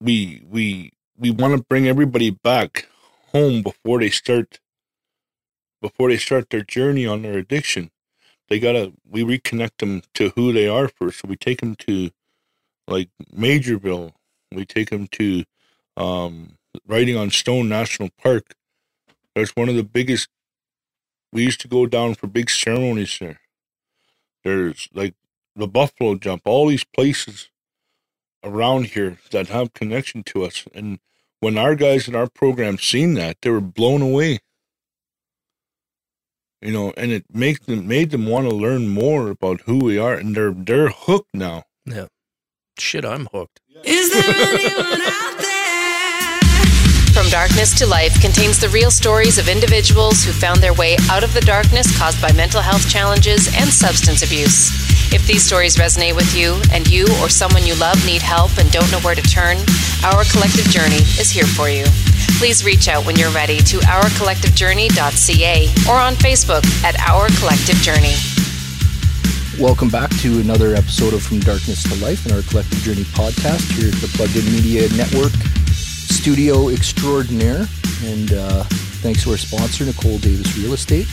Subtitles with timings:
[0.00, 2.88] we we we want to bring everybody back
[3.32, 4.60] home before they start
[5.82, 7.90] before they start their journey on their addiction.
[8.48, 11.20] They gotta we reconnect them to who they are first.
[11.20, 12.10] So we take them to
[12.88, 14.12] like Majorville.
[14.52, 15.44] We take them to
[15.96, 16.56] um,
[16.86, 18.54] Writing on Stone National Park.
[19.34, 20.28] That's one of the biggest.
[21.32, 23.40] We used to go down for big ceremonies there.
[24.44, 25.14] There's like
[25.56, 27.50] the Buffalo Jump, all these places
[28.46, 30.64] around here that have connection to us.
[30.74, 30.98] And
[31.40, 34.38] when our guys in our program seen that, they were blown away.
[36.62, 39.98] You know, and it makes them made them want to learn more about who we
[39.98, 41.64] are, and they're they're hooked now.
[41.84, 42.06] Yeah.
[42.78, 43.60] Shit, I'm hooked.
[43.84, 45.55] Is there anyone out there?
[47.26, 51.24] From Darkness to Life contains the real stories of individuals who found their way out
[51.24, 54.70] of the darkness caused by mental health challenges and substance abuse.
[55.12, 58.70] If these stories resonate with you and you or someone you love need help and
[58.70, 59.58] don't know where to turn,
[60.04, 61.82] Our Collective Journey is here for you.
[62.38, 68.14] Please reach out when you're ready to ourcollectivejourney.ca or on Facebook at Our Collective Journey.
[69.58, 73.66] Welcome back to another episode of From Darkness to Life in our Collective Journey podcast
[73.74, 75.32] here at the Plugged In Media Network
[76.26, 77.68] studio extraordinaire.
[78.02, 78.64] And uh,
[78.98, 81.06] thanks to our sponsor, Nicole Davis Real Estate.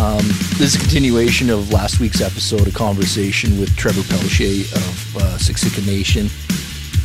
[0.00, 5.16] Um, this is a continuation of last week's episode, a conversation with Trevor Pelche of
[5.18, 6.30] uh, Siksika Nation.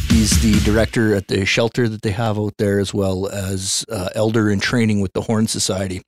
[0.07, 4.07] He's the director at the shelter that they have out there, as well as uh,
[4.15, 6.01] elder in training with the Horn Society.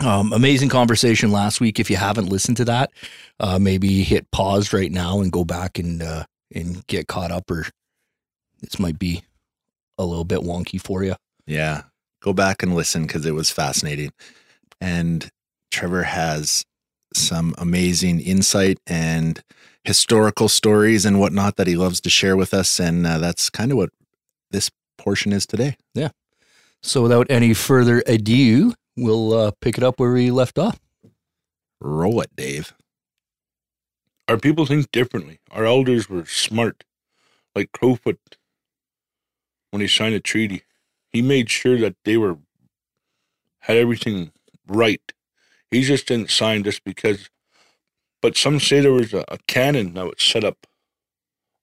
[0.00, 1.78] Um, amazing conversation last week.
[1.78, 2.90] If you haven't listened to that,
[3.38, 7.48] uh, maybe hit pause right now and go back and uh, and get caught up,
[7.48, 7.66] or
[8.60, 9.22] this might be
[9.98, 11.16] a little bit wonky for you.
[11.46, 11.82] Yeah.
[12.22, 14.12] Go back and listen because it was fascinating.
[14.80, 15.28] And
[15.70, 16.64] Trevor has
[17.14, 19.42] some amazing insight and
[19.84, 22.78] historical stories and whatnot that he loves to share with us.
[22.78, 23.90] And uh, that's kind of what
[24.50, 25.76] this portion is today.
[25.94, 26.10] Yeah.
[26.82, 30.78] So, without any further ado, we'll uh, pick it up where we left off.
[31.80, 32.72] Roll it, Dave.
[34.28, 35.40] Our people think differently.
[35.50, 36.84] Our elders were smart,
[37.54, 38.18] like Crowfoot
[39.70, 40.62] when he signed a treaty.
[41.10, 42.38] He made sure that they were
[43.60, 44.32] had everything
[44.66, 45.12] right.
[45.70, 47.28] He just didn't sign just because.
[48.20, 50.66] But some say there was a, a cannon that was set up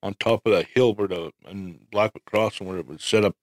[0.01, 3.35] on top of that hill where the and Blackfoot Crossing where it was set up.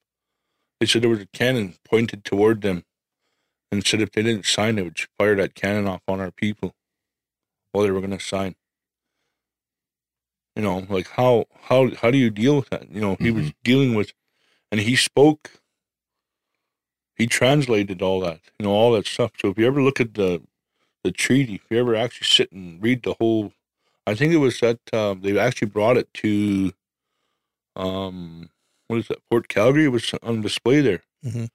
[0.81, 2.84] They said there was a cannon pointed toward them,
[3.71, 6.75] and said if they didn't sign, they would fire that cannon off on our people
[7.73, 8.55] while they were going to sign.
[10.55, 12.91] You know, like how how how do you deal with that?
[12.91, 13.59] You know, he was mm-hmm.
[13.65, 14.12] dealing with,
[14.72, 15.53] and he spoke.
[17.15, 19.33] He translated all that, you know, all that stuff.
[19.41, 20.43] So if you ever look at the
[21.05, 23.53] the treaty, if you ever actually sit and read the whole,
[24.06, 26.72] I think it was that uh, they actually brought it to,
[27.77, 28.50] um,
[28.87, 29.88] what is that, Fort Calgary?
[29.88, 31.03] Was on display there.
[31.25, 31.50] Mhm.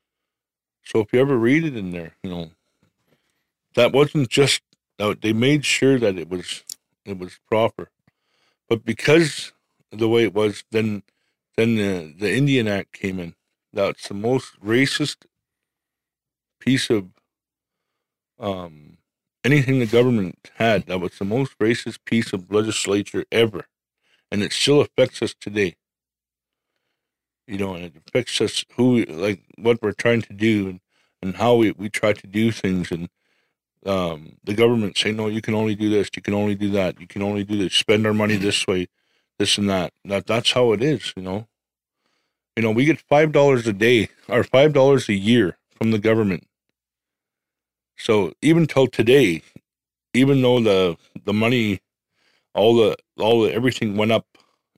[0.83, 2.51] So if you ever read it in there, you know,
[3.75, 4.61] that wasn't just
[5.21, 6.63] they made sure that it was
[7.05, 7.89] it was proper,
[8.69, 9.53] but because
[9.91, 11.03] the way it was, then
[11.57, 13.35] then the the Indian Act came in.
[13.73, 15.25] That's the most racist
[16.59, 17.07] piece of
[18.39, 18.97] um
[19.43, 20.87] anything the government had.
[20.87, 23.65] That was the most racist piece of legislature ever,
[24.31, 25.75] and it still affects us today.
[27.47, 30.81] You know, and it affects us who like what we're trying to do and,
[31.21, 33.09] and how we, we try to do things and
[33.85, 36.99] um, the government say no you can only do this you can only do that
[37.01, 38.87] you can only do this spend our money this way
[39.39, 41.47] this and that that that's how it is you know?
[42.55, 45.99] You know we get five dollars a day or five dollars a year from the
[45.99, 46.47] government.
[47.97, 49.43] So even till today
[50.13, 51.81] even though the the money
[52.53, 54.25] all the all the everything went up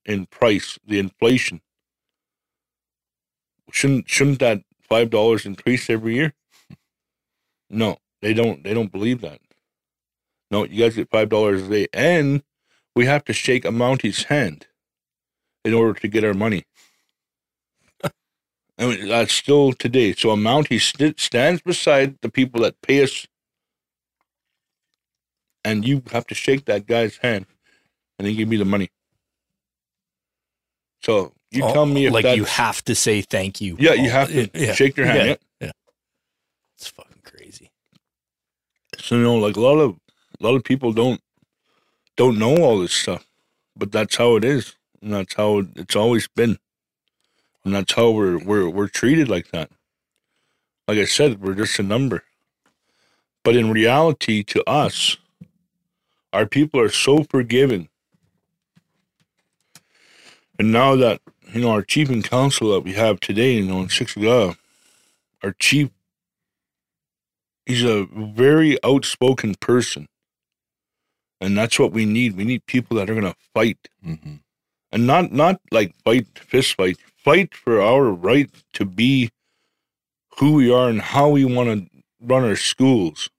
[0.06, 1.62] in price the inflation
[3.72, 6.34] shouldn't shouldn't that five dollars increase every year?
[7.70, 9.40] No they don't they don't believe that.
[10.52, 12.44] No you guys get five dollars a day and
[13.00, 14.68] we have to shake a mounties hand
[15.66, 16.64] in order to get our money
[18.78, 20.14] I mean, that's still today.
[20.14, 23.26] So a Mountie st- stands beside the people that pay us,
[25.66, 27.46] and you have to shake that guy's hand,
[28.20, 28.90] and then give me the money.
[31.04, 33.78] So you Oh, tell me if like you have to say thank you.
[33.80, 34.74] yeah, you oh, have to Oh, yeah.
[34.74, 35.30] shake your hand.
[35.30, 35.68] Yeah.
[35.68, 35.72] Yeah.
[36.78, 37.72] It's fucking crazy.
[39.00, 39.98] So you know, like a lot of
[40.40, 41.22] a lot of people don't
[42.20, 43.26] don't know all this stuff,
[43.78, 46.60] but that's how it is, and that's how it's always been,
[47.64, 49.72] and that's how we're we're we're treated like that.
[50.90, 52.26] Like I said, we're just a number,
[53.46, 55.16] but in reality, to us,
[56.34, 57.88] our people are so forgiving,
[60.60, 61.22] and now that
[61.54, 64.58] you know, our chief and council that we have today, you know, in Siksika,
[65.42, 65.90] our chief,
[67.66, 70.10] he's a very outspoken person.
[71.42, 72.36] And that's what we need.
[72.36, 74.36] We need people that are going to fight Mm-hmm.
[74.92, 79.30] and not not like fight fist fight fight for our right to be
[80.38, 83.30] who we are and how we want to run our schools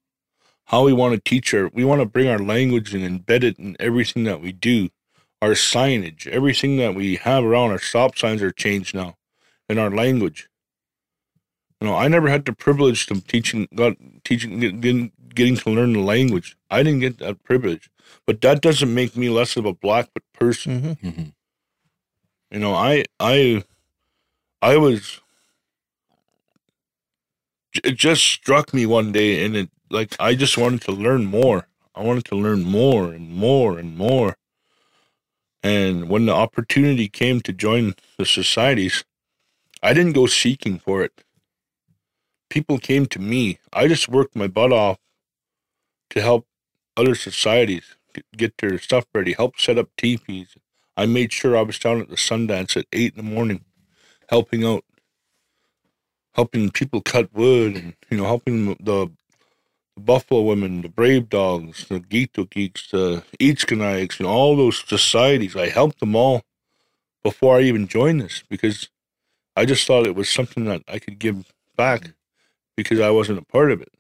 [0.67, 3.59] how we want to teach our we want to bring our language and embed it
[3.59, 4.91] in everything that we do
[5.43, 9.17] our signage everything that we have around our stop signs are changed now
[9.69, 10.49] in our language
[11.81, 13.95] you know i never had the privilege of teaching got
[14.25, 17.91] teaching getting, getting to learn the language i didn't get that privilege
[18.27, 21.09] but that doesn't make me less of a Blackfoot person Mm-hmm.
[21.09, 21.29] Mm-hmm.
[22.51, 23.63] you know, I I
[24.61, 25.21] I was
[27.85, 31.69] it just struck me one day and it like I just wanted to learn more.
[31.95, 34.37] I wanted to learn more and more and more.
[35.63, 39.05] And when the opportunity came to join the societies,
[39.83, 41.23] I didn't go seeking for it.
[42.49, 43.59] People came to me.
[43.73, 44.99] I just worked my butt off
[46.11, 46.47] to help
[46.97, 47.97] other societies
[48.37, 50.57] get- their stuff ready, help set up teepees,
[50.97, 53.65] I made sure I was down at the Sundance at eight in the morning,
[54.29, 54.85] helping out,
[56.35, 59.13] helping people cut wood, and you know, helping the, the
[59.99, 65.57] Buffalo women, the Brave Dogs, the Gito Geeks, the Eachkanaiks, and all those societies.
[65.57, 66.43] I helped them all
[67.23, 68.89] before I even joined this because
[69.57, 72.13] I just thought it was something that I could give back
[72.77, 73.91] because I wasn't a part of it.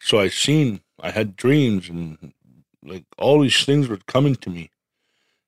[0.00, 2.32] So I seen, I had dreams, and
[2.84, 4.70] like all these things were coming to me.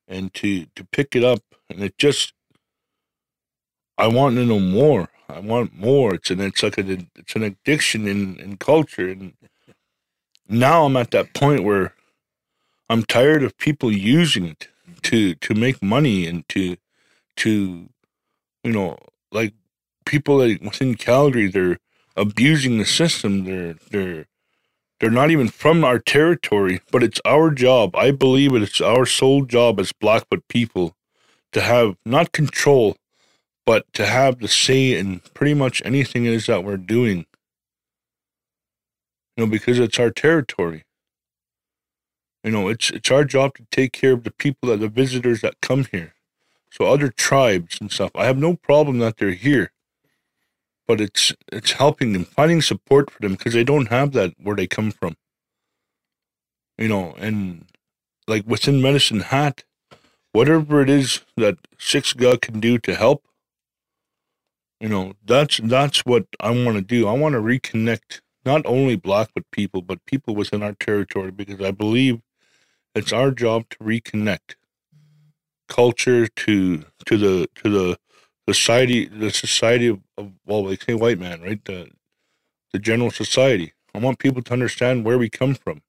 [0.09, 1.41] And to to pick it up
[1.71, 2.35] and it just
[3.99, 5.09] i want to know more.
[5.29, 6.15] I want more.
[6.15, 9.09] It's an it's like a, it's an addiction in in culture.
[9.11, 9.35] And
[10.49, 11.95] now i'm at that point where
[12.91, 14.69] i'm tired of people using it
[15.03, 16.77] to to make money and to
[17.37, 17.89] to
[18.65, 18.99] you know
[19.33, 19.55] like
[20.07, 21.79] people like within calgary they're
[22.17, 23.45] abusing the system.
[23.45, 24.27] They're they're
[25.03, 27.97] they're not even from our territory, but it's our job.
[27.97, 30.95] I believe it's our sole job as Blackfoot people
[31.51, 32.97] to have not control,
[33.67, 37.27] but to have the say in pretty much anything it is that we're doing.
[39.37, 40.85] You know, because it's our territory.
[42.45, 45.41] You know, it's it's our job to take care of the people that the visitors
[45.41, 46.15] that come here.
[46.71, 48.13] So other tribes and stuff.
[48.15, 49.72] I have no problem that they're here
[50.89, 54.57] but it's it's helping them finding support for them because they don't have that where
[54.57, 55.17] they come from.
[56.79, 57.67] You know and
[58.29, 59.65] like within medicine hat
[60.33, 63.25] whatever it is that Siksika can do to help
[64.81, 67.09] you know that's that's what i want to do.
[67.09, 71.71] I want to reconnect not only blackfoot people but people within our territory because i
[71.71, 72.21] believe
[72.95, 74.57] it's our job to reconnect
[75.69, 77.99] culture to to the to the
[78.49, 81.65] society the society of, of well they say white man right?
[81.65, 81.91] The
[82.73, 83.75] the general society.
[83.95, 85.83] I want people to understand where we come from.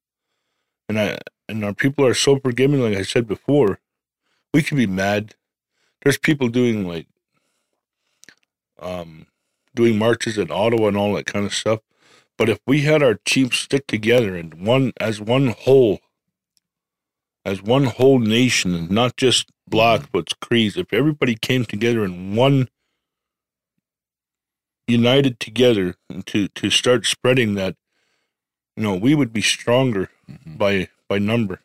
[0.89, 1.17] And i
[1.49, 3.79] and our people are so forgiving like i said before.
[4.53, 5.35] We can be mad.
[6.03, 7.07] There's people doing like
[8.79, 9.27] um
[9.75, 11.79] doing marches in ottawa and all that kind of stuff.
[12.37, 15.99] But if we had our chiefs stick together and one as one whole
[17.45, 22.69] as one whole nation and not just Blackfoot's Crees, if everybody came together in one
[24.87, 27.75] united together to, to start spreading that,
[28.75, 30.55] you know, we would be stronger Mm-hmm.
[30.55, 31.59] by by number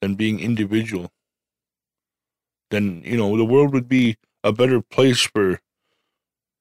[0.00, 1.10] than being individual.
[2.70, 5.60] Then, you know, the world would be a better place for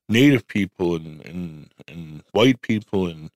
[0.10, 3.32] native people and, and, and white people and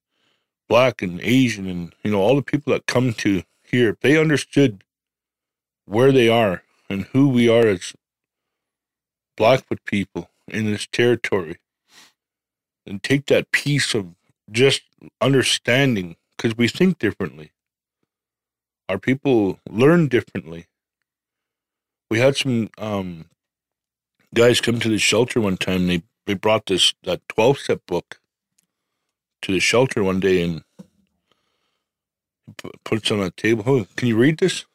[0.68, 4.18] black and Asian and, you know, all the people that come to here, if they
[4.18, 4.84] understood
[5.86, 7.94] where they are and who we are as
[9.38, 11.58] Blackfoot people in this territory,
[12.86, 14.16] and take that piece of
[14.52, 14.84] just
[15.22, 17.52] understanding because we think differently.
[18.88, 20.68] Our people learn differently.
[22.12, 23.26] We had some um,
[24.34, 25.88] guys come to the shelter one time.
[25.88, 28.20] They they brought this that twelve step book
[29.42, 30.65] to the shelter one day and
[32.58, 33.64] put, put it on a table.
[33.66, 34.66] Oh, can you read this?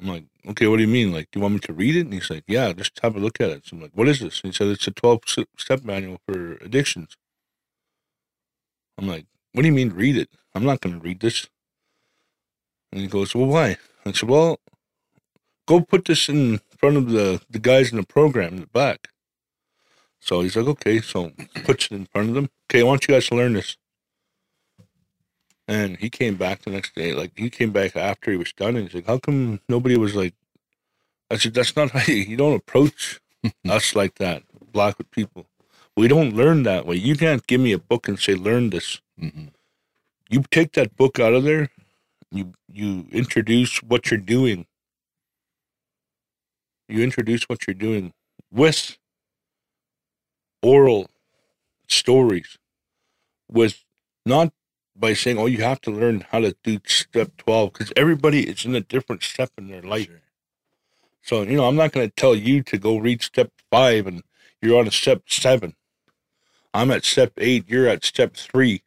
[0.00, 1.12] I'm like, okay, what do you mean?
[1.12, 2.00] Like, do you want me to read it?
[2.00, 3.66] And he's like, yeah, just have a look at it.
[3.66, 4.40] So I'm like, what is this?
[4.42, 5.22] And he said, it's a 12
[5.58, 7.16] step manual for addictions.
[8.98, 10.28] I'm like, what do you mean read it?
[10.54, 11.46] I'm not going to read this.
[12.92, 13.76] And he goes, well, why?
[14.04, 14.58] I said, well,
[15.66, 19.08] go put this in front of the, the guys in the program in the back.
[20.20, 21.00] So he's like, okay.
[21.00, 21.32] So
[21.64, 22.50] puts it in front of them.
[22.70, 23.76] Okay, I want you guys to learn this.
[25.66, 27.14] And he came back the next day.
[27.14, 30.14] Like he came back after he was done, and he's like, "How come nobody was
[30.14, 30.34] like
[31.30, 33.20] I said, that's not how you, you don't approach
[33.68, 34.42] us like that,
[34.72, 35.46] Blackfoot people.
[35.96, 36.96] We don't learn that way.
[36.96, 39.00] You can't give me a book and say, learn this.
[39.20, 39.46] Mm-hmm.
[40.28, 41.70] You take that book out of there,
[42.32, 44.66] you you introduce what you're doing.
[46.88, 48.12] You introduce what you're doing
[48.50, 48.98] with
[50.62, 51.08] oral
[51.88, 52.58] stories,
[53.48, 53.84] with
[54.26, 54.52] not
[54.96, 58.64] by saying, "Oh, you have to learn how to do step 12 because everybody is
[58.64, 60.10] in a different step in their life.
[61.22, 64.22] So, you know, I'm not going to tell you to go read step five and
[64.60, 65.74] you're on a step seven.
[66.74, 68.82] I'm at step eight, you're at step three.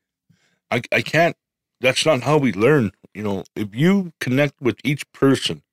[0.70, 1.36] I, I can't,
[1.82, 2.92] that's not how we learn.
[3.14, 5.64] You know, if you connect with each person,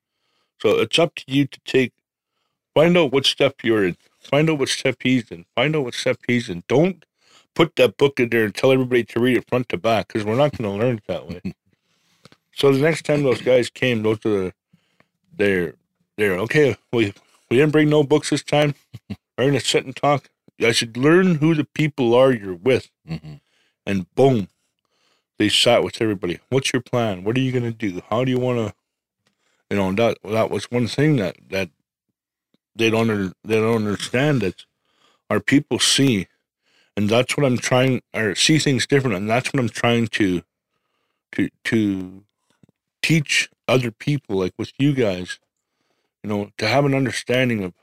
[0.59, 1.93] so it's up to you to take,
[2.73, 5.95] find out what step you're in, find out what step he's in, find out what
[5.95, 6.62] step he's in.
[6.69, 7.05] Don't
[7.54, 10.25] put that book in there and tell everybody to read it front to back because
[10.25, 11.40] we're not going to learn it that way.
[12.52, 14.54] so the next time those guys came, those are the,
[15.37, 15.75] they're,
[16.16, 16.76] they're okay.
[16.92, 17.12] We
[17.50, 18.75] we didn't bring no books this time.
[19.38, 20.30] We're gonna sit and talk.
[20.61, 23.34] I should learn who the people are you're with, Mm-hmm.
[23.84, 24.49] and boom,
[25.38, 26.38] they sat with everybody.
[26.49, 27.25] What's your plan?
[27.25, 28.00] What are you gonna do?
[28.11, 28.75] How do you want to?
[29.70, 31.70] You know that that was one thing that that
[32.76, 34.64] they don't they don't understand that
[35.28, 36.28] our people see,
[36.97, 40.43] and that's what I'm trying or see things different, and that's what I'm trying to
[41.33, 42.25] to to
[43.03, 45.39] teach other people like with you guys
[46.25, 47.75] you know, to have an understanding of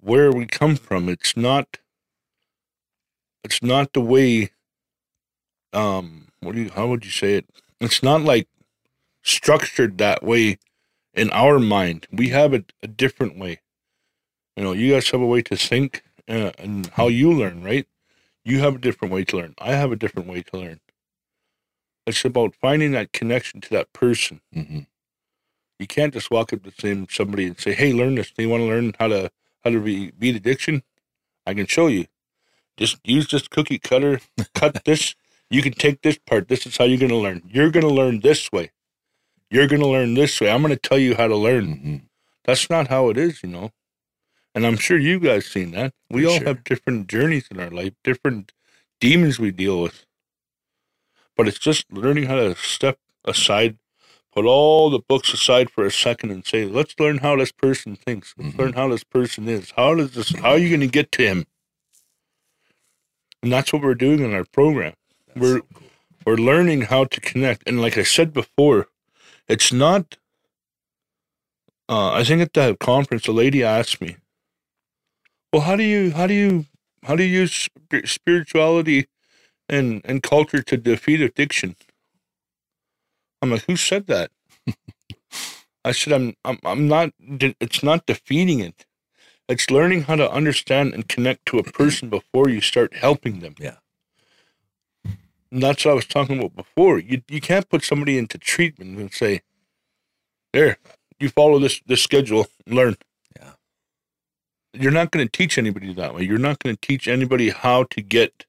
[0.00, 1.08] where we come from.
[1.08, 1.78] It's not
[3.42, 4.50] it's not the way
[5.72, 7.46] um what do you how would you say it?
[7.80, 8.46] It's not like
[9.22, 10.58] structured that way
[11.14, 12.06] in our mind.
[12.12, 13.60] We have it a different way.
[14.56, 17.86] You know, you guys have a way to think uh, and how you learn, right?
[18.44, 19.54] You have a different way to learn.
[19.58, 20.80] I have a different way to learn.
[22.06, 24.80] It's about finding that connection to that person Mm-hmm.
[25.80, 28.30] you can't just walk up to same somebody and say, "Hey, learn this.
[28.32, 29.30] Do you want to learn how to
[29.64, 30.82] how to be, beat addiction?
[31.46, 32.06] I can show you.
[32.76, 34.20] Just use this cookie cutter.
[34.54, 35.14] Cut this.
[35.50, 36.48] You can take this part.
[36.48, 37.42] This is how you're going to learn.
[37.48, 38.72] You're going to learn this way.
[39.50, 40.50] You're going to learn this way.
[40.50, 41.66] I'm going to tell you how to learn.
[41.68, 41.96] Mm-hmm.
[42.44, 43.72] That's not how it is, you know.
[44.54, 45.92] And I'm sure you guys seen that.
[46.10, 46.46] We For all sure.
[46.48, 48.52] have different journeys in our life, different
[49.00, 50.04] demons we deal with.
[51.36, 53.78] But it's just learning how to step aside,
[54.34, 57.96] put all the books aside for a second and say, let's learn how this person
[57.96, 58.34] thinks.
[58.36, 58.58] Let's Mhm.
[58.58, 59.72] learn how this person is.
[59.76, 61.46] How does this how are you going to get to him?
[63.42, 64.94] And that's what we're doing in our program.
[65.36, 65.62] we're
[66.26, 67.68] we're learning how to connect.
[67.68, 68.88] And like I said before,
[69.48, 70.16] it's not
[71.88, 74.16] uh, I think at that conference, a lady asked me,
[75.52, 76.66] "Well, how do you how do you
[77.04, 77.68] how do you use
[78.04, 79.08] spirituality
[79.68, 81.76] and and culture to defeat addiction?"
[83.42, 84.30] I'm like, "Who said that?"
[85.84, 87.10] I said, "I'm I'm I'm not.
[87.60, 88.86] It's not defeating it.
[89.48, 93.54] It's learning how to understand and connect to a person before you start helping them."
[93.58, 93.76] Yeah.
[95.52, 96.98] And that's what I was talking about before.
[96.98, 99.42] You you can't put somebody into treatment and say,
[100.52, 100.78] "There,
[101.20, 102.96] you follow this this schedule and learn."
[104.78, 106.22] You're not going to teach anybody that way.
[106.22, 108.44] You're not going to teach anybody how to get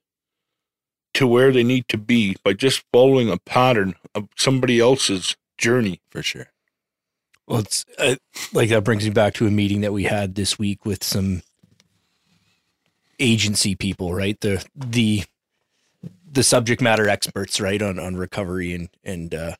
[1.16, 6.02] to where they need to be by just following a pattern of somebody else's journey.
[6.10, 6.48] For sure.
[7.48, 8.16] Well, it's uh,
[8.54, 11.42] like that brings me back to a meeting that we had this week with some
[13.20, 14.40] agency people, right?
[14.40, 15.24] The the
[16.32, 19.56] the subject matter experts, right, on on recovery and and uh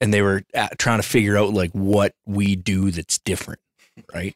[0.00, 3.60] and they were at, trying to figure out like what we do that's different,
[4.12, 4.34] right?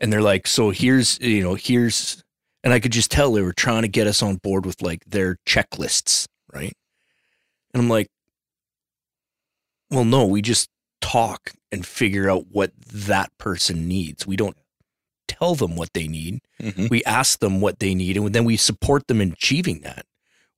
[0.00, 2.22] And they're like, so here's you know here's,
[2.64, 5.04] and I could just tell they were trying to get us on board with like
[5.06, 6.72] their checklists, right?
[7.72, 8.08] And I'm like,
[9.90, 10.68] well, no, we just
[11.00, 14.26] talk and figure out what that person needs.
[14.26, 14.56] We don't
[15.28, 16.40] tell them what they need.
[16.60, 16.86] Mm-hmm.
[16.90, 20.04] We ask them what they need, and then we support them in achieving that.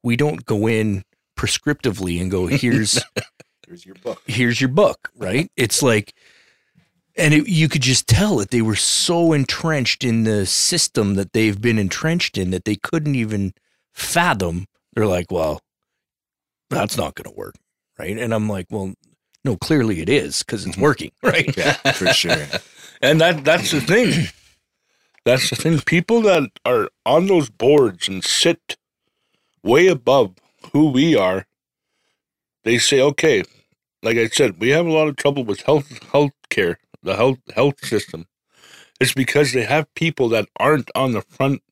[0.03, 1.05] We don't go in
[1.39, 3.03] prescriptively and go, "Here's
[3.67, 4.23] Here's your book.
[4.27, 5.51] here's your book," right?
[5.57, 6.15] It's like,
[7.17, 11.33] and it, you could just tell that they were so entrenched in the system that
[11.33, 13.53] they've been entrenched in that they couldn't even
[13.93, 14.67] fathom.
[14.95, 15.61] They're like, "Well,
[16.71, 17.55] that's not going to work,"
[17.99, 18.17] right?
[18.17, 18.95] And I'm like, "Well."
[19.45, 20.83] No, clearly it is because it's mm-hmm.
[20.83, 21.57] working, right?
[21.57, 22.47] Yeah, for sure.
[23.03, 24.29] And that that's the thing.
[25.25, 25.81] That's the thing.
[25.81, 28.77] People that are on those boards and sit
[29.63, 30.37] way above
[30.73, 31.47] who we are,
[32.65, 33.43] they say, okay,
[34.03, 37.39] like I said, we have a lot of trouble with health health care, the health
[37.55, 38.27] health system.
[39.01, 41.63] It's because they have people that aren't on the front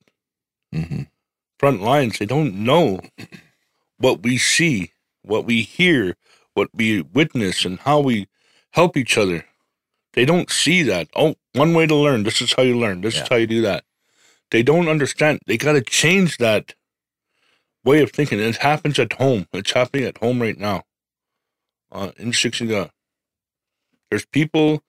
[0.75, 1.03] Mm-hmm.
[1.59, 2.19] front lines.
[2.19, 3.01] They don't know
[3.99, 6.17] what we see, what we hear,
[6.55, 8.29] what we witness, and how we
[8.73, 9.45] help each other.
[10.15, 11.09] They don't see that.
[11.17, 12.23] Oh, one way to learn.
[12.25, 13.01] This is how you learn.
[13.01, 13.23] This Yeah.
[13.23, 13.85] is how you do that.
[14.51, 15.41] They don't understand.
[15.47, 16.75] They got to change that
[17.85, 18.41] way of thinking.
[18.41, 19.47] It happens at home.
[19.53, 20.85] It's happening at home right now.
[21.93, 22.91] Uh, in Siksika,
[24.11, 24.83] there's people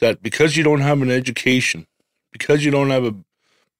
[0.00, 1.86] that because you don't have an education,
[2.32, 3.14] because you don't have a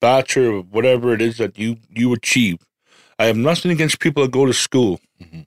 [0.01, 2.59] bachelor or whatever it is that you you achieve.
[3.19, 4.99] I have nothing against people that go to school.
[5.21, 5.45] Mhm.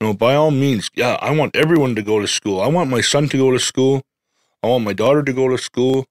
[0.00, 2.60] You know, by all means, yeah, I want everyone to go to school.
[2.60, 4.02] I want my son to go to school.
[4.62, 6.06] I want my daughter to go to school.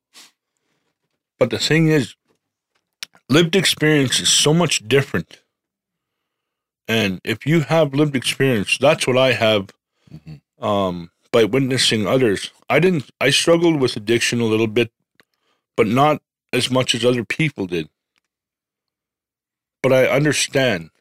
[1.40, 2.16] But the thing is,
[3.30, 5.40] lived experience is so much different.
[6.88, 9.70] And if you have lived experience, that's what I have
[10.14, 10.42] Mhm.
[10.60, 12.52] um, by witnessing others.
[12.70, 14.94] I didn't, I struggled with addiction a little bit,
[15.78, 16.22] but not
[16.54, 17.90] as much as other people did.
[19.84, 20.92] But I understand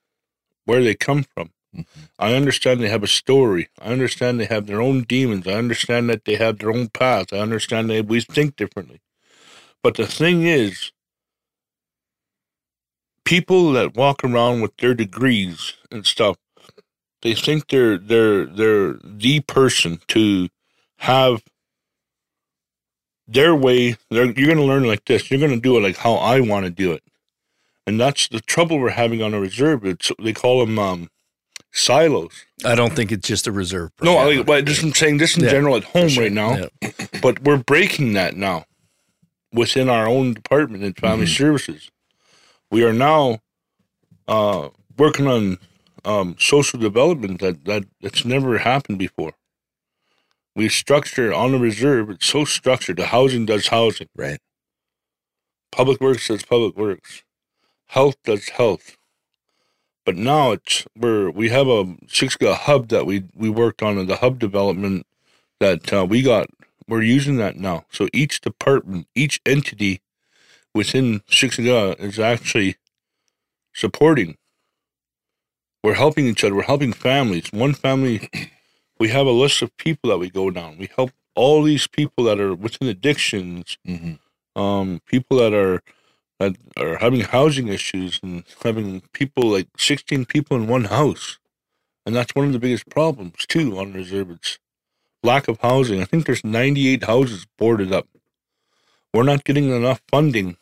[0.64, 1.52] where they come from.
[1.76, 1.86] Mhm.
[2.18, 3.68] I understand they have a story.
[3.80, 5.46] I understand they have their own demons.
[5.46, 7.32] I understand that they have their own path.
[7.32, 9.00] I understand that we think differently.
[9.82, 10.92] But the thing is,
[13.24, 16.38] people that walk around with their degrees and stuff,
[17.22, 20.48] they think they're they're they're the person to
[20.98, 21.42] have
[23.26, 23.96] their way.
[24.10, 25.30] They're, you're going to learn like this.
[25.30, 27.02] You're going to do it like how I want to do it,
[27.86, 29.84] and that's the trouble we're having on a reserve.
[29.84, 31.10] It's they call them um,
[31.72, 32.44] silos.
[32.64, 33.90] I don't think it's just a reserve.
[34.02, 34.18] No.
[34.18, 36.24] I, but just I'm saying this in Yeah, general at home sure.
[36.24, 36.68] right now.
[36.82, 36.90] Yeah.
[37.22, 38.64] But we're breaking that now
[39.52, 41.88] within our own department in family services.
[42.68, 43.38] We are now
[44.26, 45.58] uh, working on
[46.04, 49.32] um, social development that, that that's never happened before.
[50.54, 52.10] We structure on the reserve.
[52.10, 52.98] It's so structured.
[52.98, 54.08] The housing does housing.
[54.16, 54.40] Right.
[55.70, 57.22] Public works does public works.
[57.86, 58.96] Health does health.
[60.04, 64.06] But now it's we're we have a Siksika hub that we we worked on in
[64.06, 65.06] the hub development
[65.60, 66.48] that uh, we got.
[66.88, 67.84] We're using that now.
[67.92, 70.02] So each department, each entity
[70.74, 72.76] within Siksika is actually
[73.72, 74.36] supporting.
[75.82, 76.54] We're helping each other.
[76.54, 77.52] We're helping families.
[77.52, 78.28] One family,
[78.98, 80.78] we have a list of people that we go down.
[80.78, 84.18] We help all these people that are within addictions, Mhm.
[84.54, 85.82] um, people that are
[86.38, 91.38] that are having housing issues and having people like 16 people in one house.
[92.04, 94.28] And that's one of the biggest problems too on reserve.
[94.32, 94.58] It's
[95.22, 96.00] lack of housing.
[96.00, 98.08] I think there's 98 houses boarded up.
[99.14, 100.56] We're not getting enough funding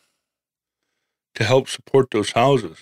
[1.33, 2.77] to help support those houses.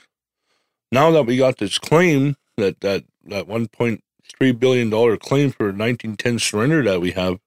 [0.91, 6.39] Now that we got this claim that that that 1.3 billion dollar claim for 1910
[6.39, 7.39] surrender that we have,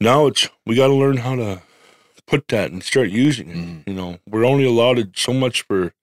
[0.00, 1.62] now it's we got to learn how to
[2.26, 3.56] put that and start using it.
[3.56, 3.88] Mhm.
[3.88, 5.94] You know, we're only allotted so much for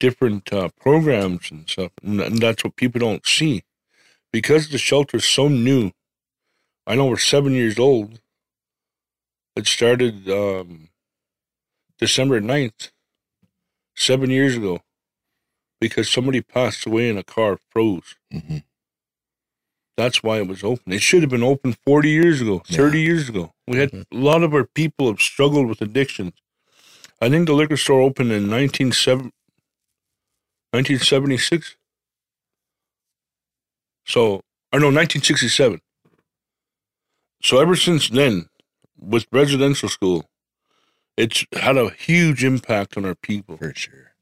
[0.00, 3.62] different uh, programs and stuff, and, and that's what people don't see
[4.32, 5.92] because the shelter is so new.
[6.86, 8.20] I know we're seven years old.
[9.56, 10.90] It started um,
[11.98, 12.90] December 9th,
[13.96, 14.80] seven years ago,
[15.80, 18.16] because somebody passed away in a car, froze.
[18.32, 18.64] Mhm.
[19.96, 20.92] That's why it was open.
[20.92, 23.54] It should have been open 40 years ago, 30 years ago.
[23.66, 24.04] We had Mhm.
[24.12, 26.34] a lot of our people have struggled with addictions.
[27.20, 29.32] I think the liquor store opened in 1970
[30.72, 31.76] 1976.
[34.04, 35.80] So, or no, 1967.
[37.42, 38.50] So ever since then,
[38.98, 40.28] with residential school,
[41.16, 44.12] it's had a huge impact on our people For sure.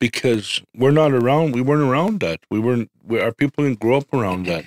[0.00, 1.52] because we're not around.
[1.52, 2.40] We weren't around that.
[2.50, 2.90] We weren't.
[3.04, 4.64] We, our people didn't grow up around that.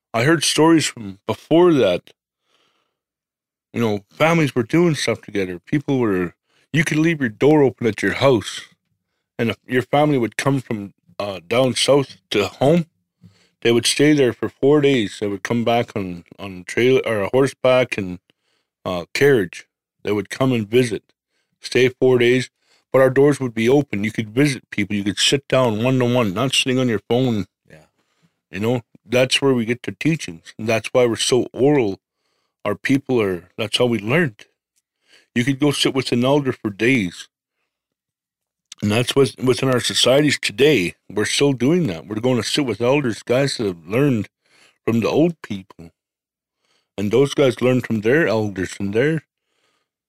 [0.14, 2.12] I heard stories from before that.
[3.72, 5.58] You know, families were doing stuff together.
[5.58, 6.34] People were.
[6.72, 8.62] You could leave your door open at your house,
[9.38, 12.86] and if your family would come from uh, down south to home.
[13.62, 15.18] They would stay there for four days.
[15.20, 18.20] They would come back on on trailer or a horseback and
[18.84, 19.67] uh, carriage.
[20.02, 21.12] They would come and visit,
[21.60, 22.50] stay four days,
[22.92, 24.04] but our doors would be open.
[24.04, 24.96] You could visit people.
[24.96, 27.46] You could sit down one to one, not sitting on your phone.
[27.68, 27.84] Yeah.
[28.50, 30.54] You know, that's where we get the teachings.
[30.58, 32.00] And that's why we're so oral.
[32.64, 34.46] Our people are, that's how we learned.
[35.34, 37.28] You could go sit with an elder for days.
[38.80, 40.94] And that's what's within our societies today.
[41.10, 42.06] We're still doing that.
[42.06, 44.28] We're going to sit with elders, guys that have learned
[44.84, 45.90] from the old people.
[46.96, 49.24] And those guys learned from their elders and their,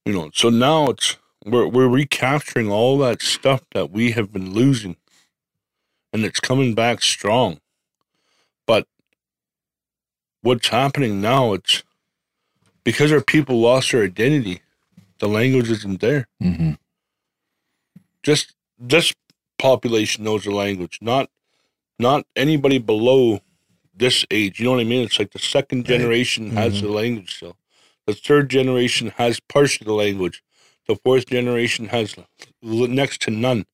[0.06, 4.54] you know, so now it's, we're, we're recapturing all that stuff that we have been
[4.54, 4.96] losing.
[6.12, 7.60] And it's coming back strong.
[8.66, 8.88] But
[10.42, 11.84] what's happening now, it's
[12.84, 14.62] because our people lost their identity,
[15.20, 16.28] the language isn't there.
[16.42, 16.78] Mhm.
[18.24, 19.14] Just this
[19.58, 21.30] population knows the language, not
[22.00, 23.42] not anybody below
[23.94, 24.58] this age.
[24.60, 25.04] You know what I mean?
[25.04, 27.58] It's like the second generation has the language still.
[28.10, 30.42] The third generation has parts of the language.
[30.88, 32.16] The fourth generation has
[32.64, 33.68] next to none.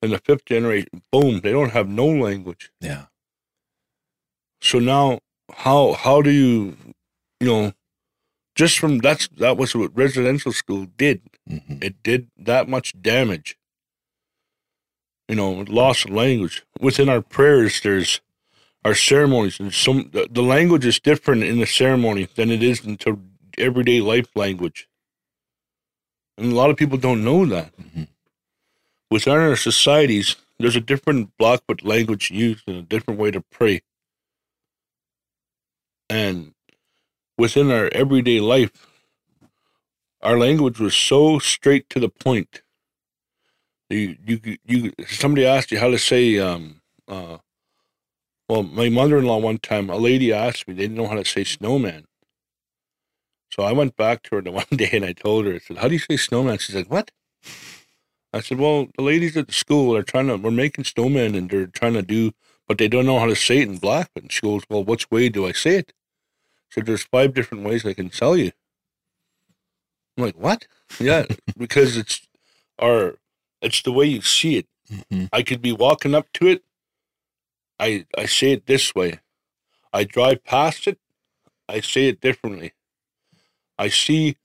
[0.00, 2.70] And the fifth generation, boom, they don't have no language.
[2.80, 3.06] Yeah.
[4.60, 5.18] So now,
[5.52, 6.76] how how do you,
[7.40, 7.72] you know,
[8.54, 11.22] just from that's that was what residential school did.
[11.50, 11.82] Mhm.
[11.82, 13.56] It did that much damage.
[15.28, 17.80] You know, loss of language within our prayers.
[17.80, 18.20] There's
[18.84, 22.84] our ceremonies, and some the, the language is different in the ceremony than it is
[22.84, 23.18] into
[23.58, 24.88] everyday life language.
[26.38, 27.76] And a lot of people don't know that.
[27.76, 28.08] Mhm.
[29.10, 33.82] Within our societies, there's a different Blackfoot language used and a different way to pray.
[36.08, 36.54] And
[37.36, 38.86] within our everyday life,
[40.22, 42.62] our language was so straight to the point.
[43.90, 44.92] You, you, you.
[45.06, 47.38] Somebody asked you how to say, um, uh,
[48.48, 51.44] well, my mother-in-law one time, a lady asked me, they didn't know how to say
[51.44, 52.06] snowman.
[53.52, 55.78] So I went back to her the one day and I told her, I said,
[55.78, 57.10] "How do you say snowman?" She's like, "What?"
[58.32, 61.50] I said, "Well, the ladies at the school are trying to, we're making snowmen and
[61.50, 62.32] they're trying to do,
[62.66, 64.10] but they don't know how to say it in black.
[64.16, 65.92] And she goes, "Well, which way do I say it?"
[66.70, 68.52] So there's five different ways I can tell you.
[70.16, 70.66] I'm like, what?
[71.00, 71.24] Yeah,
[71.56, 72.20] because it's
[72.78, 73.16] our,
[73.62, 74.66] it's the way you see it.
[74.90, 75.30] Mhm.
[75.32, 76.62] I could be walking up to it.
[77.80, 79.20] I I say it this way.
[79.92, 80.98] I drive past it.
[81.68, 82.72] I say it differently.
[83.82, 84.36] I see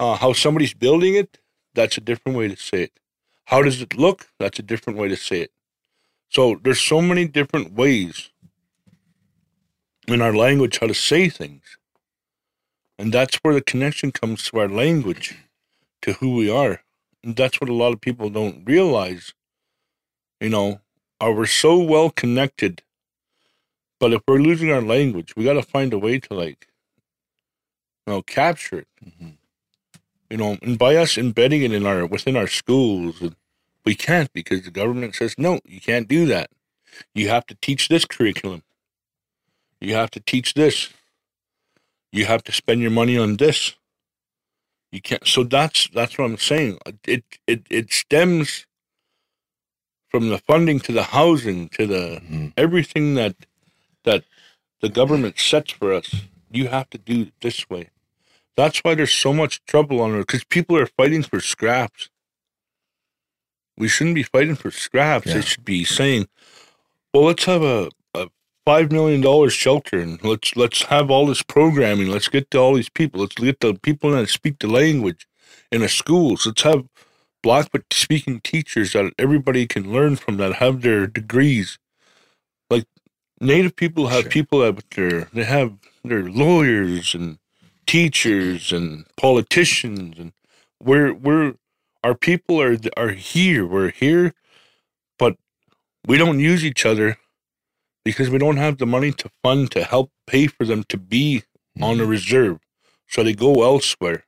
[0.00, 1.38] uh, how somebody's building it.
[1.74, 2.94] That's a different way to say it.
[3.50, 4.28] How does it look?
[4.40, 5.52] That's a different way to say it.
[6.30, 8.30] So there's so many different ways
[10.08, 11.76] in our language how to say things.
[12.98, 15.36] And that's where the connection comes to our language,
[16.02, 16.80] to who we are.
[17.22, 19.34] And that's what a lot of people don't realize.
[20.40, 20.80] You know,
[21.20, 22.82] are we're so well connected,
[24.00, 26.68] but if we're losing our language, we got to find a way to like,
[28.06, 28.88] know, capture it.
[29.04, 29.36] Mhm.
[30.30, 33.22] You know, and by us embedding it in our within our schools,
[33.84, 36.50] we can't because the government says no, you can't do that.
[37.14, 38.62] You have to teach this curriculum.
[39.80, 40.90] You have to teach this.
[42.12, 43.74] You have to spend your money on this.
[44.92, 45.26] You can't.
[45.26, 46.78] So that's that's what I'm saying.
[47.06, 48.66] It it it stems
[50.10, 52.54] from the funding to the housing to the Mhm.
[52.56, 53.36] everything that
[54.04, 54.24] that
[54.80, 56.14] the government sets for us.
[56.50, 57.90] You have to do it this way.
[58.56, 62.10] That's why there's so much trouble on earth because people are fighting for scraps.
[63.78, 65.26] We shouldn't be fighting for scraps.
[65.28, 65.34] Yeah.
[65.34, 66.28] They should be saying,
[67.14, 68.28] "Well, let's have a, a
[68.66, 72.08] five million dollars shelter and let's let's have all this programming.
[72.08, 73.20] Let's get to all these people.
[73.20, 75.26] Let's get the people that speak the language
[75.72, 76.46] in the schools.
[76.46, 76.86] Let's have
[77.42, 81.78] Blackfoot speaking teachers that everybody can learn from that have their degrees.
[82.70, 82.86] Like
[83.40, 84.30] Native people have Sure.
[84.30, 87.38] people that their they have their lawyers and
[87.86, 90.32] teachers and politicians and
[90.80, 91.54] we're we're
[92.06, 93.66] our people are are here.
[93.66, 94.34] We're here,
[95.18, 95.36] but
[96.06, 97.18] we don't use each other
[98.04, 101.42] because we don't have the money to fund to help pay for them to be
[101.82, 102.58] on the reserve.
[103.08, 104.24] So they go elsewhere.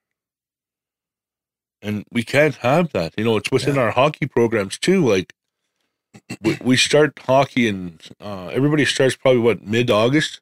[1.81, 3.15] And we can't have that.
[3.17, 5.07] You know, it's within our hockey programs too.
[5.07, 5.33] Like
[6.43, 10.41] we, we start hockey and uh, everybody starts probably what mid August.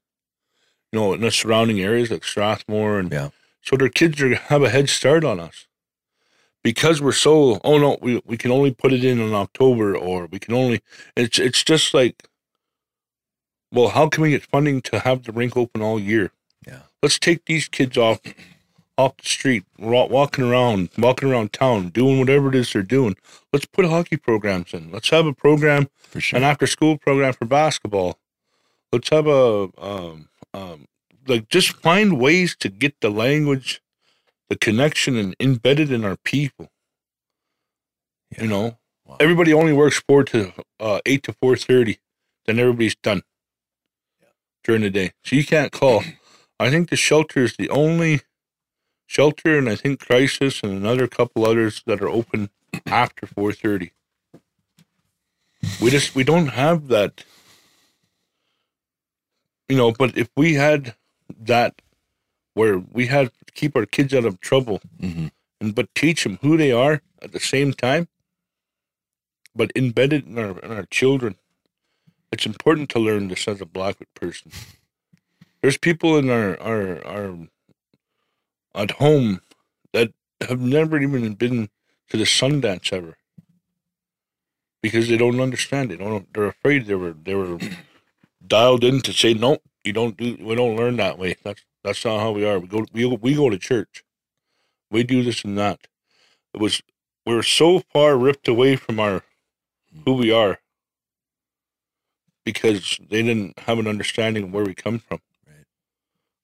[0.92, 3.30] You know, in the surrounding areas like Strathmore and Yeah.
[3.62, 5.66] so their kids are have a head start on us.
[6.62, 10.26] Because we're so oh no, we we can only put it in in October or
[10.26, 10.80] we can only
[11.16, 12.28] it's it's just like
[13.72, 16.30] well, how can we get funding to have the rink open all year?
[16.66, 16.82] Yeah.
[17.02, 18.20] Let's take these kids off
[18.98, 23.14] off the street, walking around, walking around town, doing whatever it is they're doing.
[23.52, 24.90] Let's put hockey programs in.
[24.90, 26.38] Let's have a program, For sure.
[26.38, 28.18] an after school program for basketball.
[28.92, 30.86] Let's have a um, um,
[31.26, 33.80] like just find ways to get the language,
[34.48, 36.68] the connection, and embedded in our people.
[38.40, 39.18] You know, Wow.
[39.20, 41.98] everybody only works four to uh, eight to four thirty.
[42.46, 43.22] Then everybody's done
[44.64, 46.02] during the day, so you can't call.
[46.58, 48.22] I think the shelter is the only
[49.06, 52.50] shelter, and I think crisis and another couple others that are open
[52.86, 53.92] after four thirty.
[55.80, 57.24] We just we don't have that,
[59.68, 59.92] you know.
[59.92, 60.94] But if we had
[61.40, 61.80] that,
[62.54, 65.30] where we had to keep our kids out of trouble, Mhm.
[65.60, 68.08] and but teach them who they are at the same time,
[69.54, 71.36] but embedded in our in our children.
[72.32, 74.50] It's important to learn this as a Blackfoot person.
[75.62, 77.48] There's people in our our our
[78.74, 79.40] at home
[79.92, 80.12] that
[80.48, 81.70] have never even been
[82.10, 83.16] to the Sundance ever
[84.82, 85.90] because they don't understand.
[85.90, 86.32] They don't.
[86.34, 86.86] They're afraid.
[86.86, 87.58] They were they were
[88.48, 89.58] dialed in to say no.
[89.84, 90.36] You don't do.
[90.40, 91.36] We don't learn that way.
[91.44, 92.58] That's that's not how we are.
[92.60, 92.86] We go.
[92.92, 94.04] We go- we go to church.
[94.90, 95.88] We do this and that.
[96.54, 96.82] It was.
[97.26, 99.22] We're so far ripped away from our
[100.04, 100.58] who we are
[102.44, 105.20] because they didn't have an understanding of where we come from.
[105.46, 105.66] Right.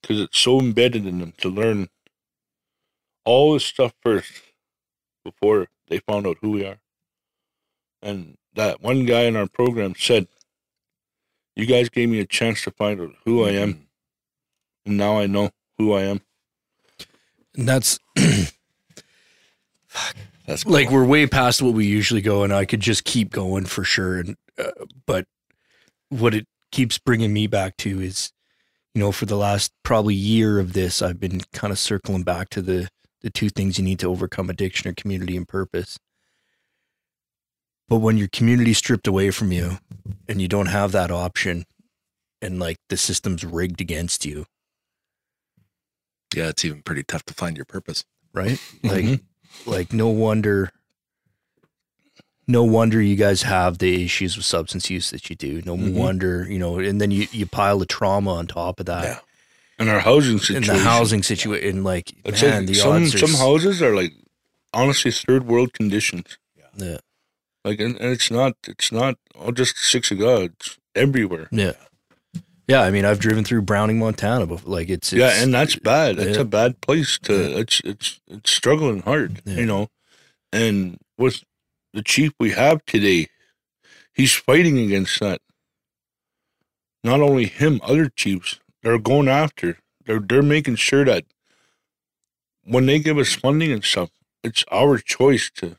[0.01, 1.89] Because it's so embedded in them to learn
[3.25, 4.31] all this stuff first
[5.25, 6.79] before they found out who we are.
[8.01, 10.27] And that one guy in our program said,
[11.55, 13.87] You guys gave me a chance to find out who I am,
[14.85, 16.21] and now I know who I am.
[17.55, 17.99] And that's
[20.45, 23.65] That's like we're way past what we usually go, and I could just keep going
[23.65, 24.19] for sure.
[24.19, 24.71] And uh,
[25.05, 25.25] but
[26.09, 28.31] what it keeps bringing me back to is,
[28.93, 32.49] you know, for the last probably year of this, I've been kind of circling back
[32.49, 32.89] to the
[33.21, 35.97] the two things you need to overcome addiction or community and purpose.
[37.93, 39.77] But when your community stripped away from you,
[40.27, 41.67] and you don't have that option,
[42.41, 44.47] and like the system's rigged against you,
[46.35, 48.03] yeah, it's even pretty tough to find your purpose.
[48.33, 48.59] right?
[48.83, 49.21] Like, Mhm.
[49.67, 50.71] like no wonder,
[52.47, 55.61] no wonder you guys have the issues with substance use that you do.
[55.63, 55.93] No Mhm.
[55.93, 59.19] wonder, you know, and then you you pile the trauma on top of that, Yeah.
[59.77, 60.73] And our housing and situation.
[60.75, 61.83] the housing situation.
[61.83, 64.13] Like, man, like the some odds some houses are like
[64.73, 66.39] honestly third world conditions.
[66.57, 66.97] Yeah,
[67.65, 70.45] Like and, and it's not it's not all just Siksika.
[70.45, 71.47] It's everywhere.
[71.51, 71.73] yeah,
[72.67, 72.81] yeah.
[72.81, 76.19] I mean, I've driven through Browning, Montana, but like it's, it's yeah, and that's bad.
[76.19, 76.41] It's yeah.
[76.41, 77.57] a bad place to.
[77.59, 79.55] It's it's it's struggling hard, Yeah.
[79.55, 79.87] you know.
[80.51, 81.43] And with
[81.93, 83.27] the chief we have today,
[84.13, 85.39] he's fighting against that.
[87.03, 89.77] Not only him, other chiefs they're going after.
[90.05, 91.23] They're they're making sure that
[92.65, 94.09] when they give us funding and stuff,
[94.43, 95.77] it's our choice to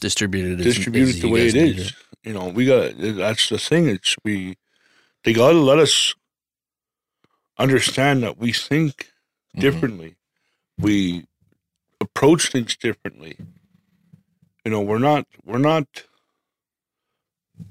[0.00, 1.88] distributed, as- distribute as it the way it is.
[1.90, 1.94] it.
[2.24, 3.88] You know, we got that's the thing.
[3.88, 4.56] It's we
[5.24, 6.14] they got to let us
[7.58, 9.10] understand that we think
[9.56, 9.60] Mhm.
[9.60, 10.14] differently.
[10.78, 11.26] We
[12.00, 13.36] approach things differently.
[14.64, 15.86] You know, we're not we're not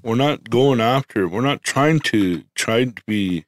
[0.02, 1.26] we're not going after.
[1.28, 3.44] We're not trying to try to be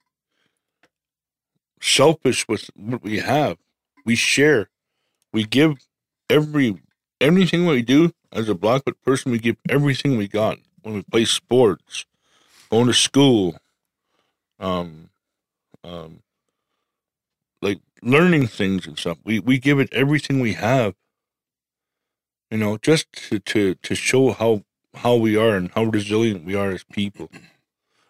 [1.80, 3.58] selfish with what we have.
[4.04, 4.70] We share.
[5.32, 5.78] We give
[6.28, 6.80] every
[7.20, 9.32] everything we do as a Blackfoot person.
[9.32, 12.06] We give everything we got when we play sports,
[12.70, 13.56] going to school,
[14.58, 15.10] um,
[15.84, 16.22] um,
[17.62, 19.18] like learning things and stuff.
[19.24, 20.94] We we give it everything we have.
[22.50, 24.64] You know, just to to to show how
[24.94, 27.30] how we are and how resilient we are as people.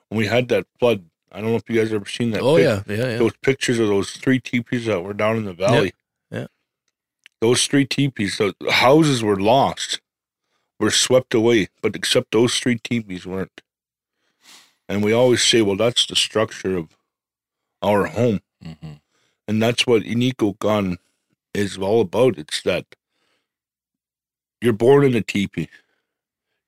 [0.08, 2.42] When we had that flood, I don't know if you guys ever seen that.
[2.42, 3.18] Oh pic- yeah, yeah, yeah.
[3.18, 5.92] those pictures of those three teepees that were down in the valley.
[6.30, 6.46] yeah.
[7.40, 10.00] Those three teepees, the houses were lost,
[10.80, 13.60] were swept away, but except those three teepees weren't.
[14.88, 16.96] And we always say, well, that's the structure of
[17.82, 18.40] our home.
[18.64, 19.00] Mhm.
[19.46, 20.98] And that's what Iniko Gun
[21.54, 22.38] is all about.
[22.38, 22.86] It's that
[24.60, 25.68] you're born in a teepee.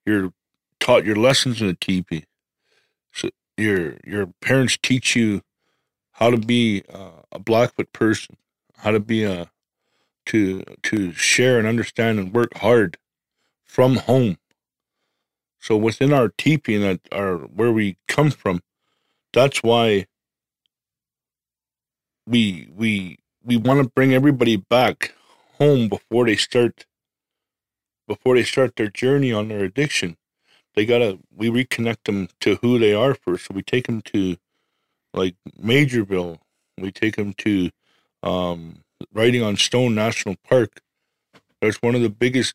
[0.05, 0.33] You're
[0.79, 2.25] taught your lessons in a teepee.
[3.13, 5.43] So your your parents teach you
[6.13, 8.37] how to be uh, a Blackfoot person,
[8.79, 9.51] how to be a
[10.27, 12.97] to to share and understand and work hard
[13.73, 14.37] from home.
[15.59, 18.61] So within our teepee and our where we come from,
[19.33, 20.05] that's why
[22.27, 25.15] we we we want to bring everybody back
[25.57, 26.85] home before they start
[28.07, 30.19] before they start their journey on their addiction.
[30.75, 33.47] They gotta we reconnect them to who they are first.
[33.47, 34.37] So we take them to
[35.15, 36.41] like majorville.
[36.77, 37.71] We take them to
[38.23, 38.81] um
[39.15, 40.83] Writing on Stone national park.
[41.63, 42.55] That's one of the biggest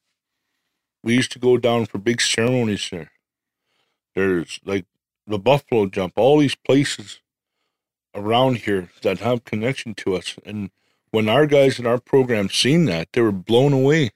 [1.08, 3.10] we used to go down for big ceremonies there
[4.16, 4.86] there's like
[5.26, 7.20] the buffalo jump all these places
[8.16, 10.36] around here that have connection to us.
[10.46, 10.72] And
[11.12, 14.10] when our guys in our program seen that, they were blown away.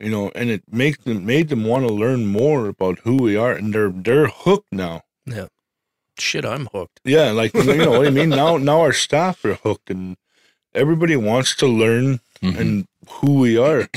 [0.00, 3.36] You know, and it makes them made them want to learn more about who we
[3.36, 5.02] are, and they're they're hooked now.
[5.26, 5.48] Yeah,
[6.18, 7.00] shit, I'm hooked.
[7.04, 8.30] Yeah, like you know what I mean.
[8.30, 10.16] Now now our staff are hooked, and
[10.74, 12.58] everybody wants to learn Mhm.
[12.60, 13.88] and who we are.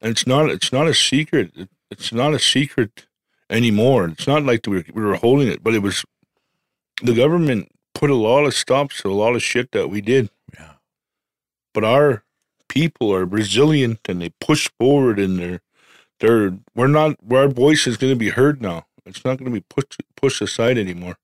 [0.00, 1.52] And it's not it's not a secret.
[1.56, 3.06] It, it's not a secret
[3.50, 4.06] anymore.
[4.08, 6.04] It's not like we were, we were holding it, but it was
[7.02, 10.30] the government put a lot of stops to a lot of shit that we did.
[10.54, 10.72] Yeah.
[11.74, 12.24] But our
[12.68, 15.60] people are resilient and they push forward and they're
[16.20, 18.86] they're we're not our voice is going to be heard now.
[19.06, 21.16] It's not going to be pushed pushed aside anymore.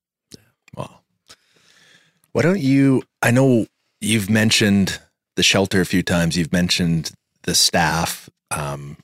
[0.77, 1.01] Wow.
[2.33, 3.03] Why don't you?
[3.23, 3.67] I know
[4.01, 5.01] you've mentioned
[5.37, 6.37] the shelter a few times.
[6.37, 8.97] You've mentioned the staff, um,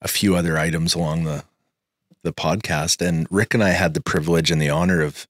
[0.00, 1.44] a few other items along the
[2.22, 3.06] the podcast.
[3.06, 5.28] And Rick and I had the privilege and the honor of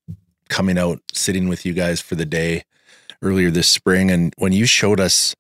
[0.49, 2.65] coming out, sitting with you guys for the day
[3.23, 4.11] earlier this spring.
[4.11, 5.37] And when you showed us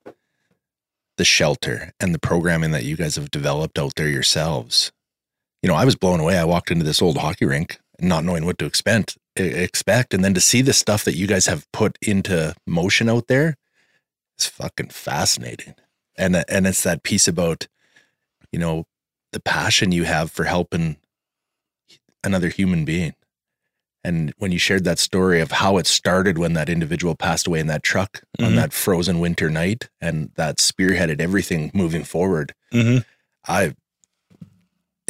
[1.16, 4.92] the shelter and the programming that you guys have developed out there yourselves,
[5.62, 6.38] you know, I was blown away.
[6.38, 10.12] I walked into this old hockey rink not knowing what to expect, expect.
[10.12, 13.56] And then to see the stuff that you guys have put into motion out there
[14.38, 15.74] is fucking fascinating.
[16.18, 17.68] And, and it's that piece about,
[18.52, 18.86] you know,
[19.32, 20.96] the passion you have for helping
[22.24, 23.14] another human being.
[24.02, 27.58] And when you shared that story of how it started when that individual passed away
[27.58, 28.56] in that truck on Mhm.
[28.56, 32.98] that frozen winter night and that spearheaded everything moving forward, Mm-hmm.
[33.48, 33.74] I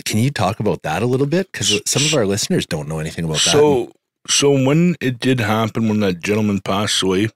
[0.05, 1.51] can you talk about that a little bit?
[1.51, 3.51] Because some of our listeners don't know anything about that.
[3.51, 3.93] So,
[4.29, 7.29] so when it did happen, when that gentleman passed away,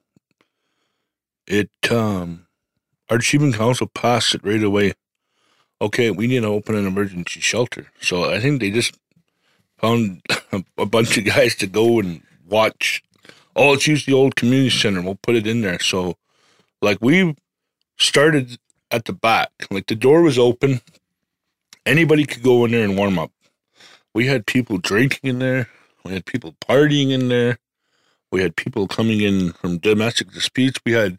[1.47, 2.47] it um,
[3.11, 4.93] our council passed it right away.
[5.83, 7.87] Okay, we need to open an emergency shelter.
[8.01, 8.97] So I think they just
[9.79, 10.23] found
[10.79, 13.03] a bunch of guys to go and watch.
[13.57, 15.03] Oh, let's use the old community center.
[15.03, 15.81] We'll put it in there.
[15.81, 16.17] So,
[16.81, 17.35] like we
[17.99, 18.59] started
[18.91, 20.81] at the back, like the door was open.
[21.85, 23.33] Anybody could go in there and warm up.
[24.15, 25.69] We had people drinking in there.
[26.05, 27.59] We had people partying in there.
[28.31, 30.79] We had people coming in from domestic disputes.
[30.85, 31.19] We had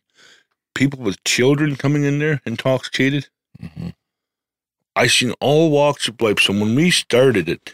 [0.73, 3.27] people with children coming in there intoxicated.
[3.61, 3.93] Mhm.
[4.95, 6.39] I seen all walks of life.
[6.39, 7.73] So when we started it,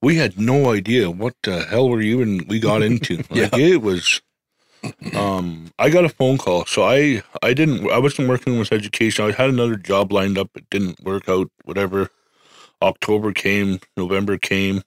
[0.00, 3.24] we had no idea what the hell were you and we got into.
[3.30, 4.20] Like it was
[5.14, 6.66] um I got a phone call.
[6.66, 9.24] So I I didn't I wasn't working with education.
[9.24, 10.50] I had another job lined up.
[10.56, 12.10] It didn't work out, whatever.
[12.80, 14.82] October came, November came.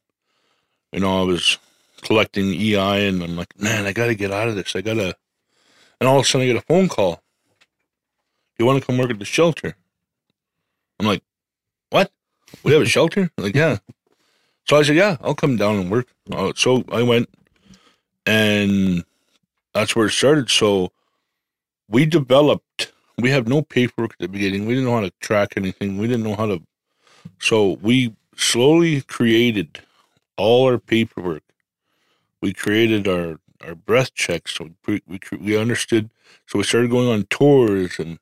[0.94, 1.58] You know, I was
[2.04, 4.76] collecting EI and I'm like, man, I gotta get out of this.
[4.78, 5.16] I gotta
[6.02, 7.24] and all of a sudden I get a phone call.
[8.60, 9.78] You wanna come work at the shelter?
[11.00, 11.24] I'm like,
[11.92, 12.12] What?
[12.64, 13.32] We have a shelter?
[13.38, 13.78] Like, yeah.
[14.68, 16.08] So I said, Yeah, I'll come down and work.
[16.32, 17.30] Uh, so I went
[18.26, 19.06] and
[19.74, 20.50] that's where it started.
[20.50, 20.92] So
[21.90, 24.66] we developed we have no paperwork at the beginning.
[24.66, 25.98] We didn't know how to track anything.
[26.00, 26.62] We didn't know how to
[27.40, 29.80] so we slowly created
[30.38, 31.44] all our paperwork.
[32.42, 34.56] We created our our breath checks.
[34.56, 36.10] So we we, we understood.
[36.48, 38.20] So we started going on tours and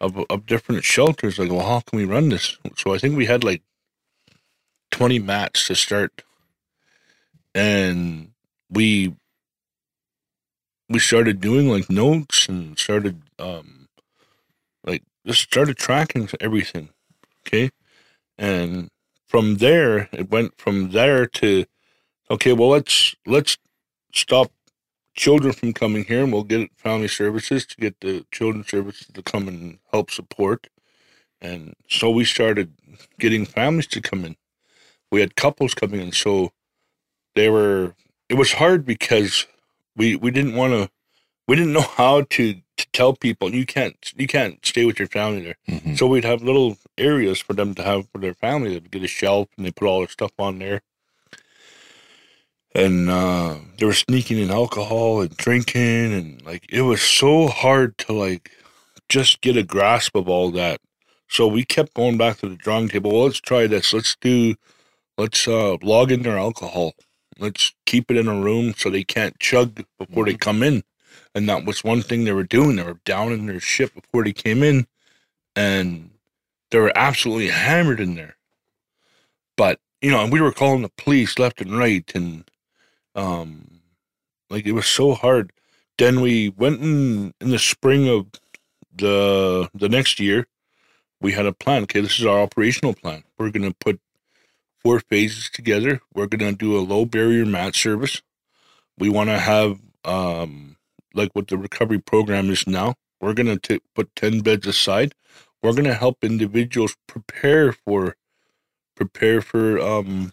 [0.00, 1.38] of of different shelters.
[1.38, 2.58] Like, well, how can we run this?
[2.76, 3.62] So I think we had like
[4.90, 6.22] twenty mats to start,
[7.54, 8.32] and
[8.70, 9.14] we
[10.88, 13.88] we started doing like notes and started um
[14.84, 16.90] like just started tracking everything.
[17.46, 17.70] Okay,
[18.38, 18.88] and
[19.28, 21.64] from there it went from there to
[22.30, 23.58] okay well let's let's
[24.14, 24.52] stop
[25.16, 29.22] children from coming here and we'll get family services to get the children's services to
[29.22, 30.68] come and help support
[31.40, 32.72] and so we started
[33.18, 34.36] getting families to come in
[35.12, 36.50] we had couples coming in so
[37.36, 37.94] they were
[38.28, 39.46] it was hard because
[39.96, 40.90] we we didn't want to
[41.48, 45.08] we didn't know how to to tell people you can't you can't stay with your
[45.08, 45.98] family there Mhm.
[45.98, 48.70] so we'd have little areas for them to have for their family.
[48.74, 50.82] They'd get a shelf and they put all their stuff on there.
[52.74, 57.98] And uh, they were sneaking in alcohol and drinking, and like it was so hard
[57.98, 58.52] to like
[59.08, 60.80] just get a grasp of all that.
[61.28, 63.12] So we kept going back to the drawing table.
[63.12, 63.92] Well, let's try this.
[63.92, 64.54] Let's do.
[65.18, 66.94] Let's uh, log in their alcohol.
[67.38, 70.82] Let's keep it in a room so they can't chug before they come in.
[71.34, 72.76] And that was one thing they were doing.
[72.76, 74.86] They were down in their ship before they came in
[75.56, 76.10] and
[76.70, 78.36] they were absolutely hammered in there.
[79.56, 82.49] But you know, and we were calling the police left and right, and
[83.14, 83.80] um,
[84.50, 85.52] like it was so hard.
[85.98, 88.26] Then we went in in the spring of
[88.94, 90.46] the the next year.
[91.20, 91.84] We had a plan.
[91.84, 93.24] Okay, this is our operational plan.
[93.38, 94.00] We're gonna put
[94.78, 96.00] four phases together.
[96.14, 98.22] We're gonna do a low barrier mat service.
[98.98, 100.76] We want to have um
[101.14, 102.94] like what the recovery program is now.
[103.20, 105.14] We're gonna t- put ten beds aside
[105.62, 108.16] we're to help individuals prepare for
[108.96, 110.32] prepare for um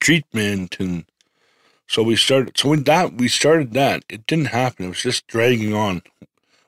[0.00, 1.04] treatment and
[1.88, 5.26] so we started so when that we started that it didn't happen it was just
[5.26, 6.02] dragging on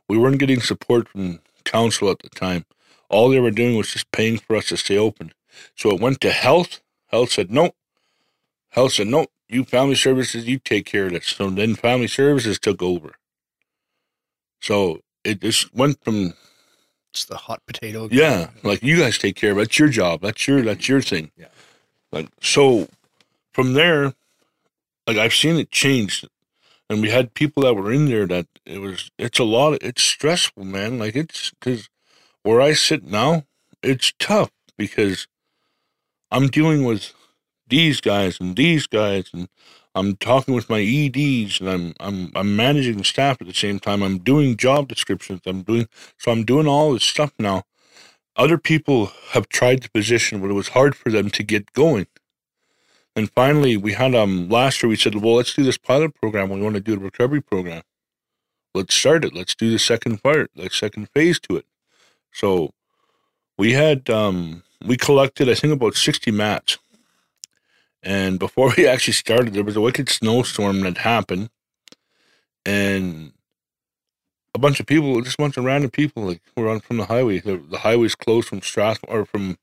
[0.08, 2.64] we weren't getting support from council at the time
[3.08, 5.32] all they were doing was just paying for us to stay open
[5.76, 7.72] so it went to health health said no
[8.70, 12.58] health said no you family services you take care of this so then family services
[12.58, 13.12] took over
[14.60, 16.34] so it just went from
[17.12, 18.08] It's the hot potato.
[18.10, 19.62] yeah, like you guys take care of it.
[19.62, 20.20] That's your job.
[20.22, 21.30] That's your that's your thing.
[21.36, 21.48] Yeah.
[22.12, 22.88] Like so,
[23.52, 24.14] from there,
[25.06, 26.24] like I've seen it change,
[26.90, 29.74] and we had people that were in there that it was it's a lot.
[29.74, 30.98] Of, it's stressful, man.
[30.98, 31.88] Like it's because
[32.42, 33.44] where I sit now,
[33.82, 35.26] it's tough because
[36.30, 37.12] I'm dealing with
[37.68, 39.48] these guys and these guys, and
[39.94, 44.02] I'm talking with my EDs and I'm I'm I'm managing staff at the same time.
[44.02, 45.40] I'm doing job descriptions.
[45.46, 45.88] I'm doing
[46.18, 47.64] so I'm doing all this stuff now.
[48.36, 52.06] Other people have tried the position, but it was hard for them to get going.
[53.16, 56.50] And finally, we had um last year we said, well, let's do this pilot program.
[56.50, 57.82] We want to do a recovery program.
[58.74, 59.34] Let's start it.
[59.34, 61.64] Let's do the second part, the second phase to it.
[62.32, 62.72] So
[63.56, 66.78] we had um we collected I think about sixty mats.
[68.02, 71.48] And before we actually started, there was a wicked snowstorm that happened,
[72.66, 73.32] and
[74.54, 77.06] a bunch of people, just a bunch of random people, like were on from the
[77.06, 77.40] highway.
[77.40, 79.56] The, the highway's closed from Strathmore, or from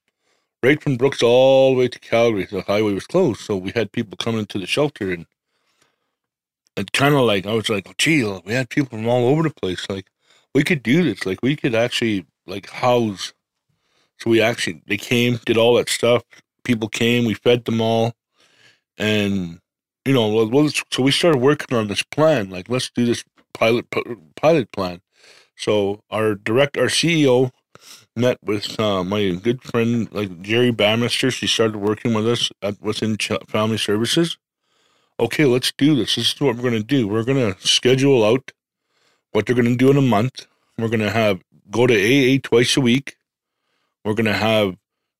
[0.63, 2.45] right from Brooks all the way to Calgary.
[2.45, 5.25] The highway was closed, so we had people coming into the shelter, and
[6.77, 9.43] it kind of like I was like, oh, gee, we had people from all over
[9.43, 9.85] the place.
[9.89, 10.07] Like
[10.55, 11.25] we could do this.
[11.25, 13.33] Like we could actually like house.
[14.19, 16.23] So we actually they came, did all that stuff.
[16.63, 18.13] People came, we fed them all,
[18.97, 19.59] and
[20.05, 22.49] you know, well, so we started working on this plan.
[22.49, 23.85] Like let's do this pilot
[24.35, 25.01] pilot plan.
[25.57, 27.51] So our direct our CEO
[28.15, 31.31] met with uh, my good friend like Jerry Bamister.
[31.31, 34.37] She started working with us at, within Ch- Family Services.
[35.19, 36.15] Okay, let's do this.
[36.15, 37.07] This is what we're going to do.
[37.07, 38.51] We're going to schedule out
[39.31, 40.47] what they're going to do in a month.
[40.77, 43.15] We're going to have go to AA twice a week.
[44.03, 44.75] We're going to have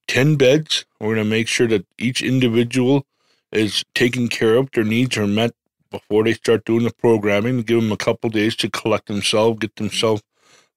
[0.08, 0.86] 10 beds.
[1.00, 3.06] We're going to make sure that each individual
[3.52, 4.72] is taken care of.
[4.72, 5.54] Their needs are met
[5.90, 7.62] before they start doing the programming.
[7.62, 10.24] Give them a couple days to collect themselves, get themselves.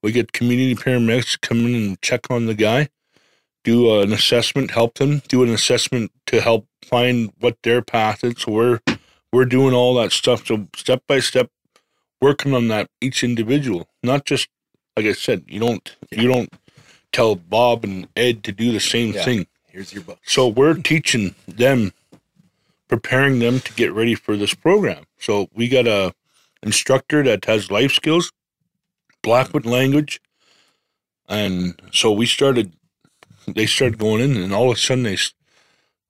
[0.03, 2.89] We get community paramedics to come in and check on the guy,
[3.63, 8.23] do uh, an assessment, help them do an assessment to help find what their path
[8.23, 8.35] is.
[8.39, 8.79] So we're
[9.33, 10.45] we're doing all that stuff.
[10.47, 11.49] So step by step,
[12.21, 14.47] working on that each individual, not just
[14.95, 15.43] like I said.
[15.47, 16.53] You don't you don't
[17.11, 19.23] tell Bob and Ed to do the same Yeah.
[19.23, 19.47] thing.
[19.67, 20.19] Here's your book.
[20.23, 21.93] So we're teaching them,
[22.87, 25.05] preparing them to get ready for this program.
[25.19, 26.13] So we got a
[26.63, 28.31] instructor that has life skills,
[29.27, 30.21] Blackfoot language,
[31.27, 32.71] and so we started.
[33.45, 35.17] They started going in, and all of a sudden, they,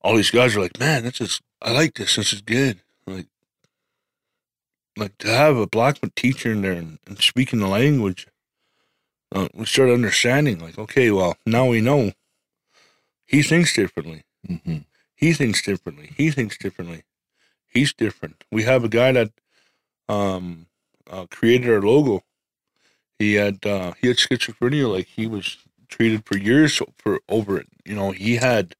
[0.04, 2.16] all these guys are like, "Man, this is I like this.
[2.16, 3.26] This is good." Like,
[4.96, 8.28] like to have a Blackfoot teacher in there and, and speaking the language.
[9.34, 12.14] Uh, we started understanding, like, okay, well, now we know
[13.26, 14.24] he thinks differently.
[14.48, 14.78] Mm-hmm.
[15.16, 16.12] He thinks differently.
[16.16, 17.04] He thinks differently.
[17.68, 18.44] He's different.
[18.52, 19.32] We have a guy that
[20.08, 20.68] um,
[21.10, 22.24] uh, created our logo.
[23.20, 24.92] He had uh, he had schizophrenia.
[24.92, 25.58] Like he was
[25.90, 27.68] treated for years for over it.
[27.86, 28.76] You know, he had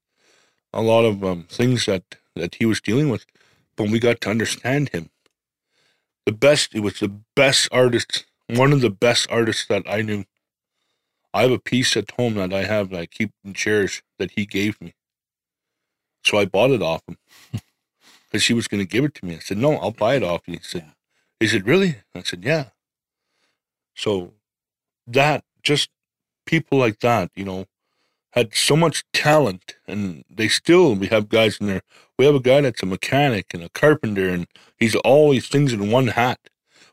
[0.72, 2.04] a lot of um, things that
[2.36, 3.26] that he was dealing with.
[3.76, 5.10] But we got to understand him.
[6.26, 6.72] The best.
[6.72, 8.26] He was the best artist.
[8.48, 10.24] One of the best artists that I knew.
[11.34, 14.32] I have a piece at home that I have that I keep and cherish that
[14.32, 14.94] he gave me.
[16.24, 17.18] So I bought it off him
[18.26, 19.36] because he was going to give it to me.
[19.36, 20.92] I said, "No, I'll buy it off you." He said,
[21.40, 22.70] "He said, really?" I said, "Yeah."
[23.98, 24.32] So
[25.08, 25.90] that just
[26.46, 27.66] people like that, you know,
[28.30, 31.82] had so much talent, and they still we have guys in there.
[32.16, 34.46] We have a guy that's a mechanic and a carpenter, and
[34.76, 36.38] he's all these things in one hat.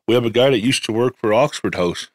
[0.08, 2.10] We have a guy that used to work for Oxford House.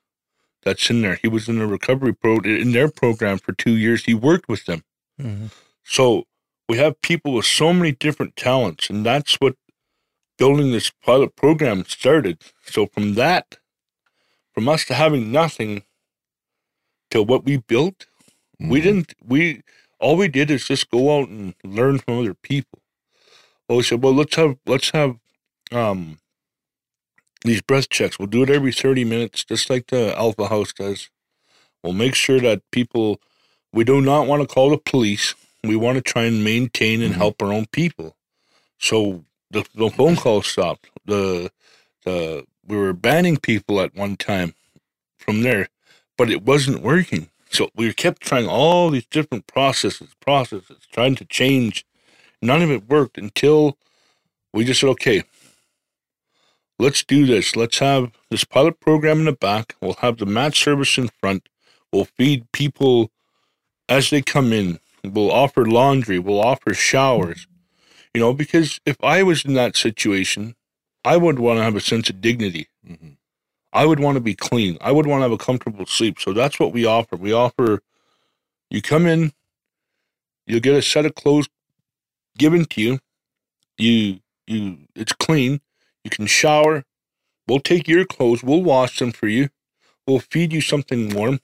[0.65, 1.19] That's in there.
[1.23, 4.05] He was in the recovery pro in their program for two years.
[4.05, 4.83] He worked with them.
[5.21, 5.47] Mm-hmm.
[5.85, 6.25] So
[6.69, 9.55] we have people with so many different talents, and that's what
[10.37, 12.43] building this pilot program started.
[12.65, 13.59] So from that,
[14.55, 15.85] from us to having nothing
[17.11, 18.07] to what we built,
[18.59, 19.63] we didn't we
[20.01, 22.81] all we did is just go out and learn from other people.
[23.69, 25.17] Well, we said, well, let's have let's have
[25.73, 26.19] um
[27.45, 28.19] these breath checks.
[28.19, 31.11] We'll do it every thirty minutes, just like the Alpha House does.
[31.83, 33.21] We'll make sure that people
[33.73, 35.35] we do not want to call the police.
[35.65, 38.17] We want to try and maintain and help our own people.
[38.79, 40.91] So the, the phone call stopped.
[41.07, 41.51] The
[42.05, 44.55] the we were banning people at one time
[45.19, 45.69] from there,
[46.17, 47.29] but it wasn't working.
[47.51, 51.85] So we kept trying all these different processes, processes, trying to change.
[52.41, 53.77] None of it worked until
[54.53, 55.25] we just said, okay,
[56.79, 57.57] let's do this.
[57.57, 59.75] Let's have this pilot program in the back.
[59.81, 61.49] We'll have the mat service in front.
[61.93, 63.11] We'll feed people
[63.89, 64.79] as they come in.
[65.03, 66.21] We'll offer laundry.
[66.21, 67.49] We'll offer showers.
[68.15, 70.55] You know, because if I was in that situation,
[71.05, 72.69] I would want to have a sense of dignity.
[72.87, 73.17] Mhm.
[73.73, 74.79] I would want to be clean.
[74.81, 76.21] I would want to have a comfortable sleep.
[76.21, 77.17] So that's what we offer.
[77.17, 77.83] We offer
[78.71, 79.33] you come in,
[80.47, 81.49] you'll get a set of clothes
[82.39, 82.99] given to you.
[83.79, 85.61] You you it's clean.
[86.05, 86.85] You can shower.
[87.49, 89.51] We'll take your clothes, we'll wash them for you.
[90.07, 91.41] We'll feed you something warm.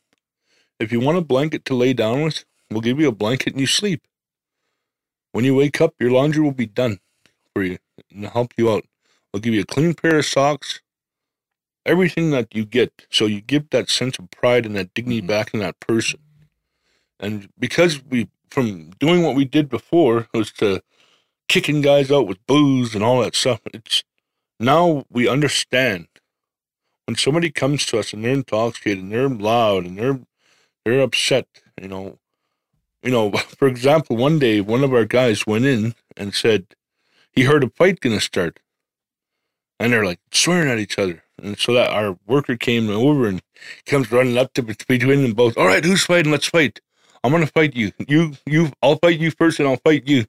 [0.79, 3.61] If you want a blanket to lay down with, we'll give you a blanket and
[3.61, 4.07] you sleep.
[5.33, 7.01] When you wake up, your laundry will be done
[7.55, 7.79] for you
[8.11, 8.85] and help you out.
[9.33, 10.81] I'll give you a clean pair of socks,
[11.85, 13.07] everything that you get.
[13.11, 15.29] So you give that sense of pride and that dignity mm-hmm.
[15.29, 16.21] back in that person.
[17.19, 20.83] And because we, from doing what we did before, was to
[21.49, 24.05] kicking guys out with booze and all that stuff, it's
[24.59, 26.09] now we understand
[27.07, 30.21] when somebody comes to us and they're intoxicated and they're loud and they're
[30.85, 31.47] they're upset,
[31.81, 32.19] you know,
[33.03, 36.67] you know, for example, one day one of our guys went in and said
[37.33, 38.61] he heard a fight gonna start.
[39.79, 41.23] And they're like swearing at each other.
[41.43, 43.43] And so that our worker came over and
[43.85, 45.57] comes running up to between them both.
[45.59, 46.33] All right, who's fighting?
[46.33, 46.81] Let's fight.
[47.23, 47.93] I'm gonna fight you.
[48.09, 50.25] You you I'll fight you first and I'll fight you.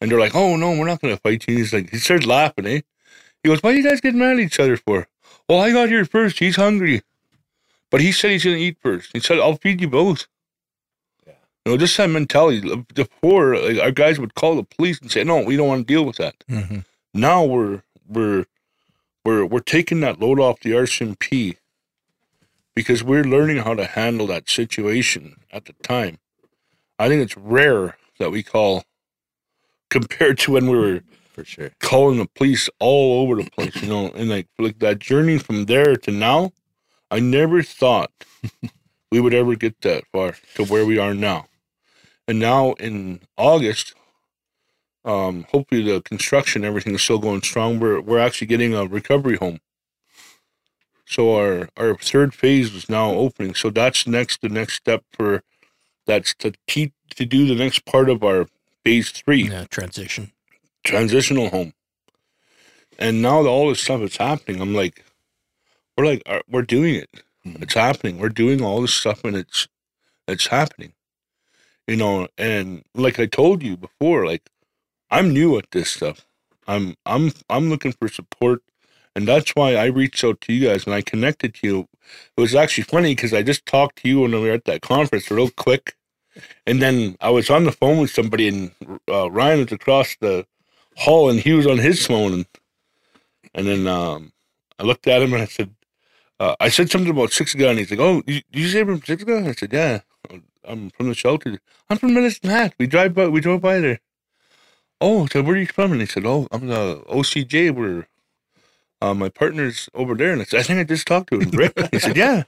[0.00, 1.56] And they're like, Oh no, we're not gonna fight you.
[1.58, 2.80] He's like he starts laughing, eh?
[3.42, 5.08] He goes, Why you guys getting mad at each other for?
[5.48, 6.38] Well, I got here first.
[6.38, 7.02] He's hungry.
[7.90, 9.10] But he said he's gonna eat first.
[9.12, 10.26] He said, I'll feed you both.
[11.26, 12.60] You know, just that mentality.
[12.94, 15.92] Before, like, our guys would call the police and say, "No, we don't want to
[15.92, 16.84] deal with that." Mhm.
[17.12, 18.44] Now we're we're
[19.26, 21.56] we're we're taking that load off the RCMP
[22.76, 26.18] because we're learning how to handle that situation at the time.
[26.98, 28.84] I think it's rare that we call
[29.90, 31.00] compared to when we were
[31.32, 31.70] for sure.
[31.80, 35.64] calling the police all over the place, you know, and like like that journey from
[35.64, 36.52] there to now,
[37.10, 38.12] I never thought
[39.10, 41.46] we would ever get that far to where we are now.
[42.28, 43.94] And now in August,
[45.06, 47.80] um, hopefully the construction everything is still going strong.
[47.80, 49.60] We're we're actually getting a recovery home.
[51.06, 53.54] So our our third phase is now opening.
[53.54, 55.42] So that's next the next step for
[56.06, 58.48] that's to keep to do the next part of our
[58.84, 60.32] phase three Yeah, transition.
[60.84, 61.72] transitional home.
[62.98, 65.04] And now that all this stuff is happening, I'm like,
[65.96, 67.10] we're like, uh, we're doing it.
[67.44, 68.18] It's happening.
[68.18, 69.68] We're doing all this stuff, and it's
[70.28, 70.94] it's happening.
[71.86, 74.48] You know, and like I told you before, like
[75.10, 76.26] I'm new at this stuff.
[76.66, 78.62] I'm I'm I'm looking for support,
[79.14, 81.88] and that's why I reached out to you guys and I connected to you.
[82.36, 84.82] It was actually funny because I just talked to you when we were at that
[84.82, 85.96] conference real quick,
[86.66, 88.72] and then I was on the phone with somebody, and
[89.08, 90.46] uh, Ryan was across the
[90.96, 92.46] hall, and he was on his phone, and,
[93.54, 94.32] and then um,
[94.78, 95.70] I looked at him and I said,
[96.38, 97.76] uh, I said something about Siksika.
[97.78, 100.00] He's like, "Oh, you, you say from Siksika?" I said, "Yeah,
[100.64, 101.58] I'm from the shelter.
[101.88, 102.74] I'm from Medicine Hat.
[102.78, 103.28] We drive by.
[103.28, 104.00] We drove by there."
[105.00, 107.74] Oh, said, "Where are you from?" And he said, "Oh, I'm the OCJ.
[107.74, 108.08] Where
[109.02, 111.50] uh, my partner's over there." And I said, "I think I just talked to him,
[111.50, 112.44] Rick." he said, "Yeah."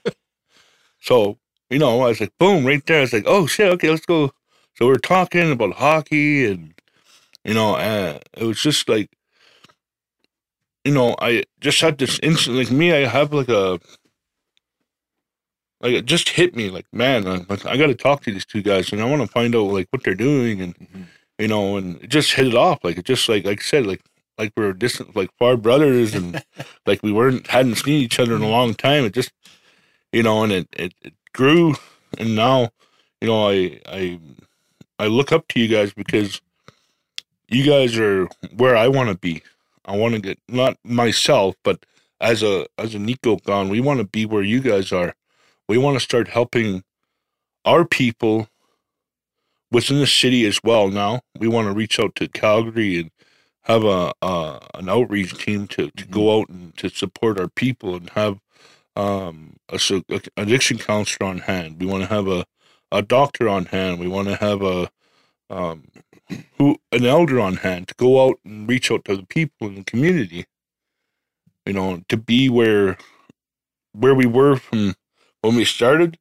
[1.01, 1.39] So
[1.71, 2.99] you know, I was like, "Boom!" Right there.
[2.99, 3.73] I was like, "Oh shit!
[3.75, 4.33] Okay, let's go."
[4.77, 6.75] So we're talking about hockey, and
[7.45, 9.11] you know, uh, it was just like
[10.85, 13.79] you know, I just had this instant, like me, I have like a,
[15.81, 18.63] like it just hit me, like man, I, I got to talk to these two
[18.63, 20.77] guys, and I want to find out like what they're doing, and
[21.39, 23.87] you know, and it just hit it off, like it just like like I said,
[23.87, 24.03] like
[24.39, 26.43] like we are distant, like far brothers, and
[26.87, 28.53] like we weren't hadn't seen each other in a mm-hmm.
[28.53, 29.05] long time.
[29.05, 29.33] It just,
[30.13, 31.75] you know, and it it, it grew,
[32.19, 32.71] and now,
[33.21, 34.21] you know, I I
[34.99, 36.41] I look up to you guys because
[37.49, 39.43] you guys are where I want to be.
[39.85, 41.85] I want to get not myself, but
[42.21, 45.15] as a as a Nico gone, we want to be where you guys are.
[45.69, 46.83] We want to start helping
[47.65, 48.49] our people
[49.71, 50.89] within the city as well.
[50.89, 53.11] Now we want to reach out to Calgary and
[53.63, 57.95] have a, a an outreach team to, to go out and to support our people
[57.97, 58.39] and have
[58.97, 59.79] um, a,
[60.11, 61.77] a addiction counselor on hand.
[61.81, 62.45] We want to have a,
[62.91, 64.01] a doctor on hand.
[64.01, 64.91] We want to have a
[65.51, 65.85] um,
[66.59, 69.77] who an elder on hand to go out and reach out to the people in
[69.77, 70.47] the community.
[71.67, 72.97] You know, to be where
[73.93, 74.95] where we were from
[75.43, 76.19] when we started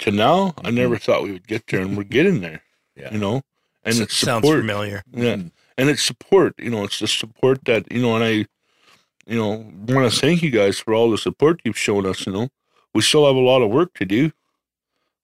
[0.00, 0.54] to now.
[0.64, 2.62] I never thought we would get there, and we're getting there.
[2.96, 3.12] Yeah.
[3.12, 3.42] You know,
[3.84, 5.02] and it's sounds familiar.
[5.12, 5.48] Yeah, mm-hmm.
[5.78, 6.54] and it's support.
[6.58, 8.30] You know, it's the support that you know, and I,
[9.26, 12.26] you know, want to thank you guys for all the support you've shown us.
[12.26, 12.48] You know,
[12.94, 14.32] we still have a lot of work to do,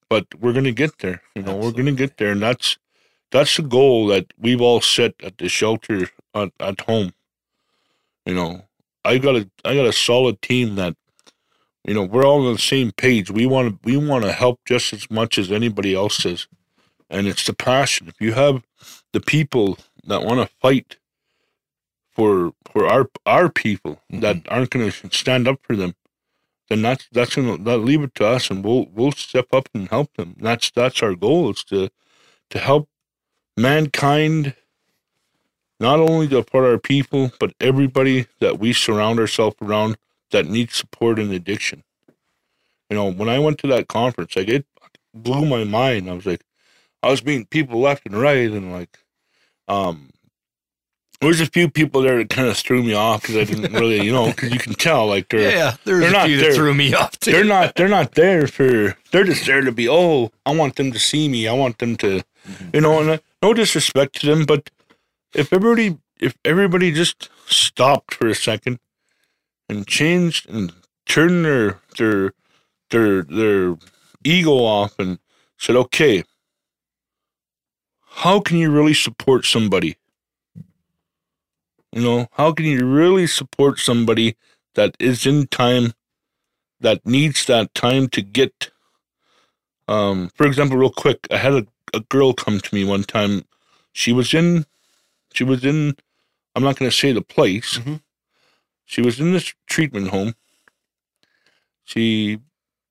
[0.09, 1.23] but we're gonna get there.
[1.35, 2.77] You know, we're gonna get there, and that's
[3.31, 7.13] that's the goal that we've all set at the shelter at, at home.
[8.27, 8.63] You know,
[9.05, 10.97] I got a I got a solid team that,
[11.85, 13.31] you know, we're all on the same page.
[13.31, 16.49] We want to we want to help just as much as anybody else does,
[17.11, 18.09] and it's the passion.
[18.09, 18.63] If you have
[19.13, 20.97] the people that want to fight
[22.13, 24.55] for for our our people that mm-hmm.
[24.55, 25.95] aren't going to stand up for them,
[26.69, 29.89] then that's that's gonna that leave it to us, and we'll we'll step up and
[29.89, 30.37] help them.
[30.39, 31.91] That's that's our goal is to
[32.51, 32.89] to help
[33.57, 34.55] mankind,
[35.79, 39.97] not only to support our people, but everybody that we surround ourselves around
[40.31, 41.83] that needs support in addiction.
[42.89, 44.67] You know, when I went to that conference, like it
[45.15, 46.09] blew my mind.
[46.09, 46.43] I was like,
[47.03, 48.99] I was meeting people left and right, and like,
[49.69, 50.11] um,
[51.21, 53.73] there was a few people there that kind of threw me off because I didn't
[53.75, 56.37] really, you know, because you can tell like they're Yeah, there's They're a not few
[56.39, 56.55] that there.
[56.55, 57.33] threw me off too.
[57.33, 60.93] they're not they're not there for they're just there to be oh I want them
[60.93, 62.23] to see me I want them to
[62.73, 64.71] you know and uh, no disrespect to them but
[65.35, 68.79] if everybody if everybody just stopped for a second
[69.69, 70.73] and changed and
[71.07, 72.33] turned their their
[72.91, 73.77] their their
[74.25, 75.19] ego off and
[75.59, 76.25] said okay
[78.11, 79.97] how can you really support somebody?
[81.93, 84.37] You know how can you really support somebody
[84.77, 85.95] that is in time
[86.81, 88.71] that needs that time to get
[89.89, 93.45] um for example real quick i had a, a girl come to me one time.
[93.93, 94.67] She was in
[95.35, 95.97] she was in
[96.57, 97.79] i'm not going to say the place.
[97.79, 98.03] Mhm.
[98.87, 100.35] she was in this treatment home.
[101.85, 102.39] She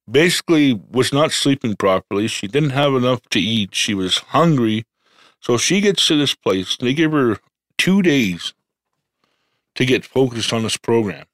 [0.09, 2.27] basically was not sleeping properly.
[2.27, 3.75] She didn't have enough to eat.
[3.75, 4.85] She was hungry
[5.39, 7.37] so she gets to this place they give her
[7.77, 8.53] two days
[9.75, 11.25] to get focused on this program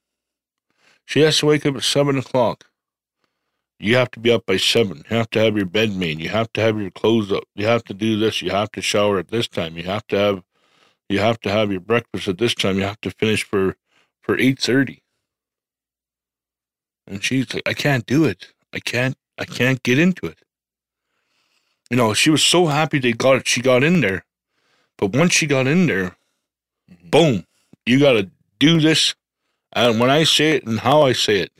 [1.05, 2.65] she has to wake up at seven o'clock.
[3.79, 5.03] You have to be up by seven.
[5.09, 6.19] You have to have your bed made.
[6.19, 7.43] You have to have your clothes up.
[7.55, 8.41] You have to do this.
[8.41, 9.77] You have to shower at this time.
[9.77, 10.43] You have to have
[11.09, 12.77] you have to have your breakfast at this time.
[12.77, 13.75] You have to finish for
[14.21, 15.03] for eight thirty.
[17.05, 18.53] And she's like, I can't do it.
[18.73, 20.39] I can't I can't get into it.
[21.89, 24.25] You know, she was so happy they got it she got in there.
[24.97, 26.15] But once she got in there,
[26.91, 27.09] mm-hmm.
[27.09, 27.45] boom,
[27.85, 28.29] you gotta
[28.59, 29.15] do this
[29.75, 31.51] and when I say it and how I say it,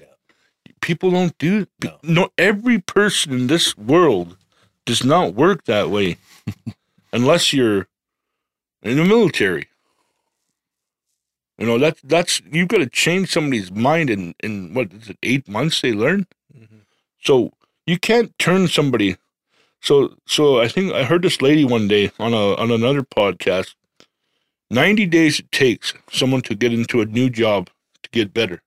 [0.81, 1.97] people don't do No.
[2.01, 2.29] no.
[2.37, 4.37] Every person in this world
[4.85, 6.17] does not work that way,
[7.13, 7.87] unless you're
[8.81, 9.67] in the military.
[11.57, 15.17] You know that that's you've got to change somebody's mind in in what is it
[15.23, 16.27] eight months they learn.
[16.57, 16.79] Mm-hmm.
[17.21, 17.51] So
[17.85, 19.17] you can't turn somebody.
[19.85, 23.75] So so I think I heard this lady one day on a on another podcast.
[24.71, 27.69] Ninety days it takes someone to get into a new job
[28.01, 28.63] to get better.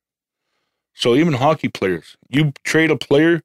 [0.95, 3.43] So even hockey players, you trade a player,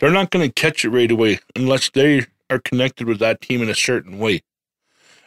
[0.00, 3.62] they're not going to catch it right away unless they are connected with that team
[3.62, 4.42] in a certain way.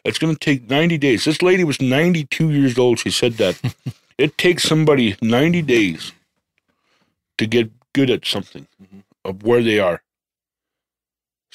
[0.04, 1.24] It's going to take 90 days.
[1.26, 3.00] This lady was 92 years old.
[3.00, 3.60] She said that.
[4.18, 6.14] it takes somebody 90 days
[7.38, 9.00] to get good at something mm-hmm.
[9.26, 10.02] of where they are.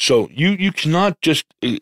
[0.02, 1.76] So you you cannot just uh,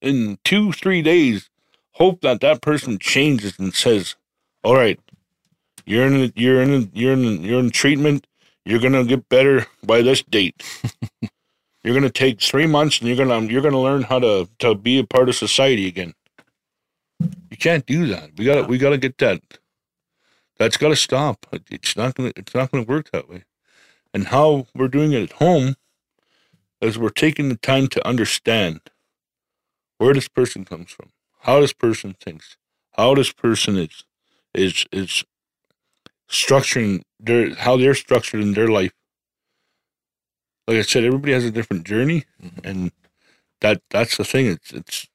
[0.00, 1.50] in 2 3 days
[1.94, 4.14] hope that that person changes and says,
[4.62, 5.00] "All right,
[5.84, 8.28] you're in you're in you're in you're in treatment.
[8.64, 10.62] You're gonna get better by this date.
[11.82, 15.00] you're gonna take three months, and you're gonna you're gonna learn how to to be
[15.00, 16.14] a part of society again.
[17.50, 18.30] You can't do that.
[18.36, 19.42] We got to we got to get that.
[20.58, 21.44] That's got to stop.
[21.72, 23.42] It's not gonna it's not gonna work that way.
[24.14, 25.74] And how we're doing it at home
[26.82, 28.80] is we're taking the time to understand
[29.98, 31.10] where this person comes from,
[31.40, 32.56] how this person thinks,
[32.92, 34.04] how this person is
[34.54, 35.24] is is
[36.28, 38.92] structuring their how they're structured in their life.
[40.66, 42.66] Like I said, everybody has a different journey, mm-hmm.
[42.68, 42.92] and
[43.60, 44.46] that that's the thing.
[44.46, 45.06] It's it's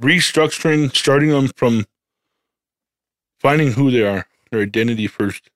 [0.00, 1.86] restructuring, starting them from
[3.38, 5.50] finding who they are, their identity first.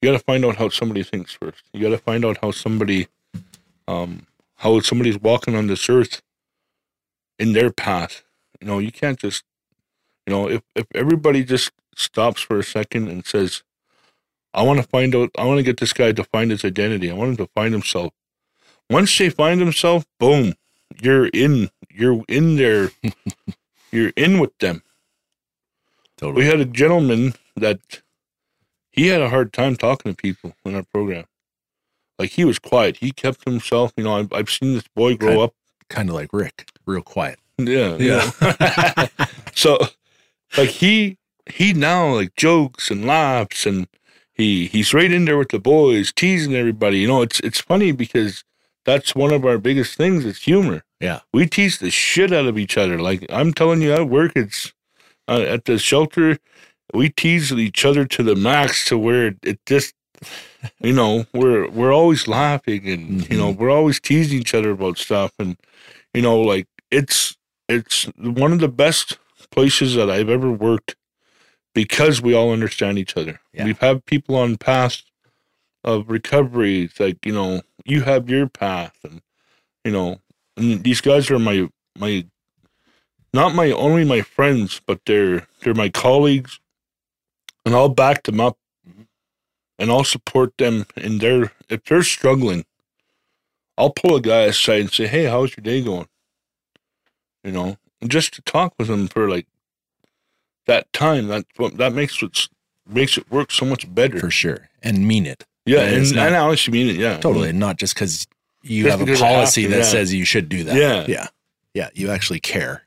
[0.00, 1.62] You got to find out how somebody thinks first.
[1.72, 3.08] You got to find out how somebody,
[3.88, 4.26] um,
[4.56, 6.22] how somebody's walking on this earth
[7.38, 8.22] in their path.
[8.60, 9.44] You know, you can't just,
[10.26, 13.62] you know, if if everybody just stops for a second and says,
[14.54, 15.30] I want to find out.
[15.38, 17.10] I want to get this guy to find his identity.
[17.10, 18.12] I want him to find himself.
[18.88, 20.54] Once they find himself, boom,
[21.00, 21.70] you're in.
[21.90, 22.90] You're in there.
[23.92, 24.82] you're in with them.
[26.16, 26.44] Totally.
[26.44, 27.80] We had a gentleman that
[28.90, 31.24] he had a hard time talking to people in our program.
[32.18, 32.98] Like he was quiet.
[32.98, 33.92] He kept himself.
[33.96, 35.42] You know, I've, I've seen this boy grow Okay.
[35.44, 35.54] up.
[35.88, 37.38] Kind of like Rick, real quiet.
[37.58, 39.06] Yeah, Yeah.
[39.54, 39.78] so,
[40.56, 43.86] like he he now like jokes and laughs and
[44.34, 46.98] he he's right in there with the boys, teasing everybody.
[46.98, 48.44] You know, it's it's funny because
[48.84, 50.24] that's one of our biggest things.
[50.24, 50.82] Is humor.
[51.00, 51.20] Yeah.
[51.32, 52.98] we tease the shit out of each other.
[52.98, 54.72] Like I'm telling you, at work, it's
[55.28, 56.38] uh, at the shelter,
[56.94, 59.94] we tease each other to the max to where it just.
[60.80, 63.36] You know, we're we're always laughing and you mm-hmm.
[63.38, 65.56] know, we're always teasing each other about stuff and
[66.12, 67.36] you know, like it's
[67.68, 69.18] it's one of the best
[69.50, 70.96] places that I've ever worked
[71.74, 73.40] because we all understand each other.
[73.52, 73.64] Yeah.
[73.64, 75.04] We've had people on paths
[75.84, 76.90] of recovery.
[76.98, 79.22] Like, you know, you have your path and
[79.84, 80.20] you know,
[80.56, 82.26] and these guys are my my
[83.32, 86.58] not my only my friends, but they're they're my colleagues
[87.64, 88.56] and I'll back them up
[89.78, 92.64] and I'll support them in their if they're struggling,
[93.78, 96.08] I'll pull a guy aside and say, Hey, how's your day going?
[97.44, 99.46] You know, and just to talk with them for like
[100.66, 101.28] that time.
[101.28, 102.48] That that makes it
[102.88, 104.18] makes it work so much better.
[104.18, 105.44] for sure, and mean it.
[105.64, 106.96] yeah, and and, not- and I honestly mean it.
[106.96, 108.26] Yeah, Totally, not just because
[108.62, 109.82] you Just have a because I have policy to, that yeah.
[109.84, 110.74] says you should do that.
[110.74, 111.04] Yeah.
[111.08, 111.28] yeah,
[111.74, 111.88] yeah.
[111.94, 112.82] You actually care,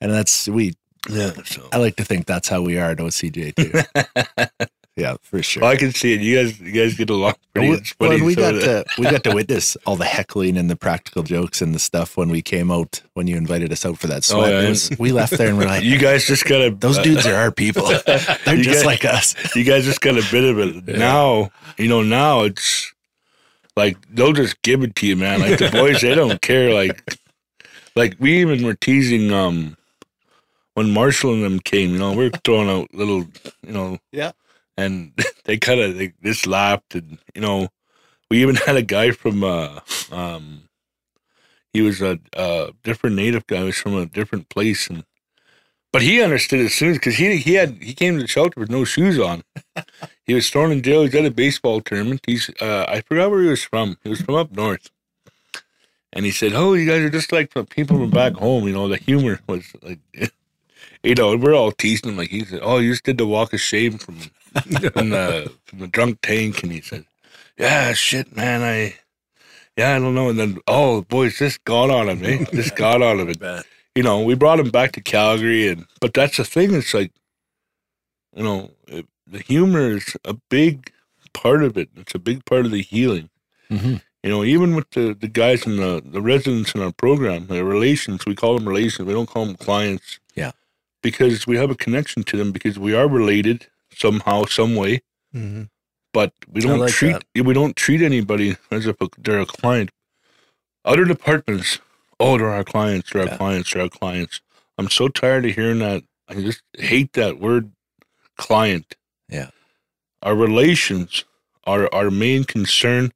[0.00, 0.74] and that's we.
[1.08, 1.30] Yeah.
[1.44, 4.66] So I like to think that's how we are at OCJ too.
[4.96, 5.62] yeah, for sure.
[5.62, 6.20] well, I can see it.
[6.20, 7.68] You guys, you guys get along pretty.
[7.70, 7.80] Well,
[8.10, 10.76] funny, we so got that- to we got to witness all the heckling and the
[10.76, 14.06] practical jokes and the stuff when we came out when you invited us out for
[14.06, 14.52] that sweat.
[14.52, 14.68] Oh, yeah.
[14.68, 17.34] Was- we left there and we're like, you guys just got to those dudes are
[17.34, 17.86] our people.
[18.06, 18.18] They're
[18.62, 19.34] just guys- like us.
[19.56, 20.96] you guys just got a bit of it.
[20.96, 22.92] Now, you know, now it's
[23.76, 25.40] like they'll just give it to you, man.
[25.40, 26.72] Like the boys, they don't care.
[26.72, 27.18] Like,
[27.96, 29.76] like we even were teasing um
[30.74, 31.90] when Marshall and them came.
[31.90, 33.26] You know, we are throwing out little,
[33.66, 34.30] you know, Yeah.
[34.76, 35.12] And
[35.44, 37.68] they kind of they just laughed, and you know,
[38.30, 40.68] we even had a guy from uh um
[41.72, 43.58] he was a, a different native guy.
[43.58, 45.04] He was from a different place, and
[45.92, 48.60] but he understood as soon as because he he had he came to the shelter
[48.60, 49.42] with no shoes on.
[50.26, 51.02] he was thrown in jail.
[51.02, 52.20] He's at a baseball tournament.
[52.26, 53.98] He's uh, I forgot where he was from.
[54.04, 54.90] He was from up north,
[56.12, 58.74] and he said, "Oh, you guys are just like the people from back home." You
[58.74, 59.98] know, the humor was like,
[61.04, 62.16] you know, we're all teasing him.
[62.16, 64.16] Like he said, "Oh, you just did the walk of shame from
[64.94, 67.04] from the from the drunk tank," and he said,
[67.58, 68.96] "Yeah, shit, man, I."
[69.76, 70.28] Yeah, I don't know.
[70.28, 72.44] And then, oh, boys, this got on him, eh?
[72.52, 73.34] This got on him.
[73.96, 76.74] You know, we brought him back to Calgary, and but that's the thing.
[76.74, 77.10] It's like,
[78.36, 80.92] you know, it, the humor is a big
[81.32, 81.88] part of it.
[81.96, 83.30] It's a big part of the healing.
[83.68, 84.00] Mhm.
[84.22, 87.62] You know, even with the, the guys in the, the residents in our program, the
[87.64, 89.06] relations, we call them relations.
[89.06, 90.18] We don't call them clients.
[90.34, 90.52] Yeah.
[91.04, 95.02] Because we have a connection to them because we are related somehow, some way
[95.34, 95.68] Mhm.
[96.12, 99.90] but we don't like treat we don't treat anybody as if they're a client.
[100.84, 101.78] Other departments,
[102.18, 104.40] oh, they're our clients, they're our clients, they're our clients.
[104.78, 106.02] I'm so tired of hearing that.
[106.28, 107.72] I just hate that word,
[108.36, 108.96] client.
[109.28, 109.50] Yeah.
[110.22, 111.24] Our relations
[111.64, 113.12] are our main concern,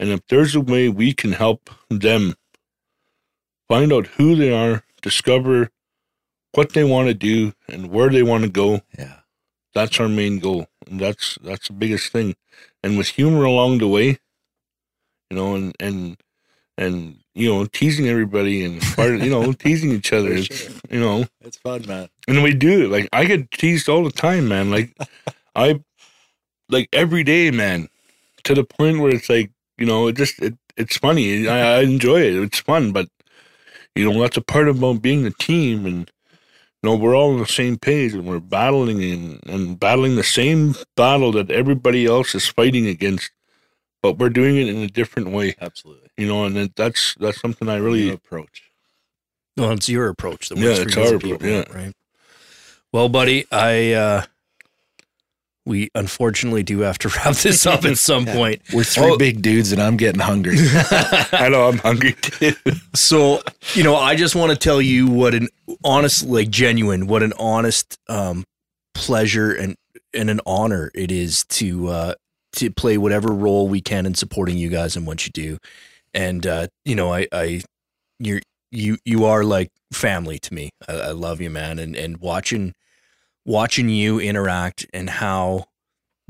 [0.00, 2.34] and if there's a way we can help them
[3.68, 5.70] find out who they are, discover
[6.54, 9.20] what they want to do, and where they want to go, Yeah.
[9.74, 10.66] that's our main goal.
[10.86, 12.34] And that's that's the biggest thing.
[12.82, 14.18] And with humor along the way
[15.30, 16.16] you know and and
[16.76, 21.24] and you know teasing everybody and part you know teasing each other it's, you know.
[21.40, 22.08] It's fun, man.
[22.28, 22.90] and we do it.
[22.90, 24.70] Like i get teased all the time man.
[24.70, 24.94] Like
[25.56, 25.80] i
[26.68, 27.88] like every day man.
[28.44, 31.48] To the point where it's like you know it just it, it's funny.
[31.48, 32.34] I, I enjoy it.
[32.34, 33.08] It's fun but
[33.94, 36.10] you know that's a part about being the team and
[36.82, 40.24] you know we're all on the same page and we're battling and, and battling the
[40.24, 43.30] same battle that everybody else is fighting against
[44.02, 46.08] but we're doing it in a different way Absolutely.
[46.16, 48.62] you know and it, that's that's something i really New approach.
[49.56, 51.76] Well, it's your approach that Yeah, works it's for you our people, approach, yeah.
[51.76, 51.92] right?
[52.92, 54.24] Well, buddy, I uh
[55.64, 58.62] we unfortunately do have to wrap this up at some point.
[58.72, 59.16] We're three Oh.
[59.18, 60.56] big dudes, and I'm getting hungry.
[61.32, 62.54] i know i'm hungry too
[62.94, 63.42] So,
[63.74, 65.48] you know, I just want to tell you what an
[65.84, 68.44] honest, like genuine, what an honest um,
[68.94, 69.76] pleasure and
[70.14, 72.14] and an honor it is to uh,
[72.56, 75.58] to play whatever role we can in supporting you guys and what you do.
[76.12, 77.62] And uh, you know, I, I
[78.18, 78.40] you're
[78.70, 80.70] you you are like family to me.
[80.88, 81.78] I, I love you, man.
[81.78, 82.74] And and watching
[83.44, 85.66] watching you interact and how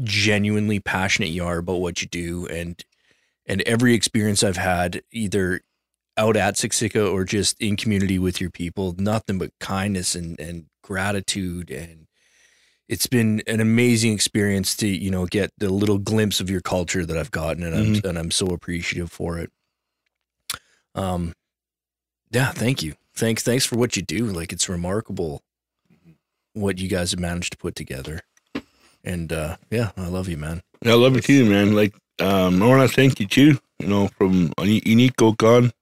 [0.03, 2.85] genuinely passionate you are about what you do and
[3.47, 5.61] and every experience I've had either
[6.17, 10.67] out at Siksika or just in community with your people, nothing but kindness and, and
[10.83, 11.71] gratitude.
[11.71, 12.07] And
[12.89, 17.07] it's been an amazing experience to, you know, get the little glimpse of your culture
[17.07, 17.63] that I've gotten.
[17.63, 19.51] And I'm, and I'm so appreciative for it.
[20.95, 21.33] Um,
[22.31, 22.95] yeah, thank you.
[23.15, 23.43] Thanks.
[23.43, 24.27] Thanks for what you do.
[24.27, 25.43] Like it's remarkable
[26.55, 28.21] what you guys have managed to put together.
[29.05, 30.63] And, uh, yeah, I love you, man.
[30.83, 31.75] Yeah, I love you too, man.
[31.75, 33.59] Like, um, I want to thank you too.
[33.79, 35.73] You know, from Unique Gone,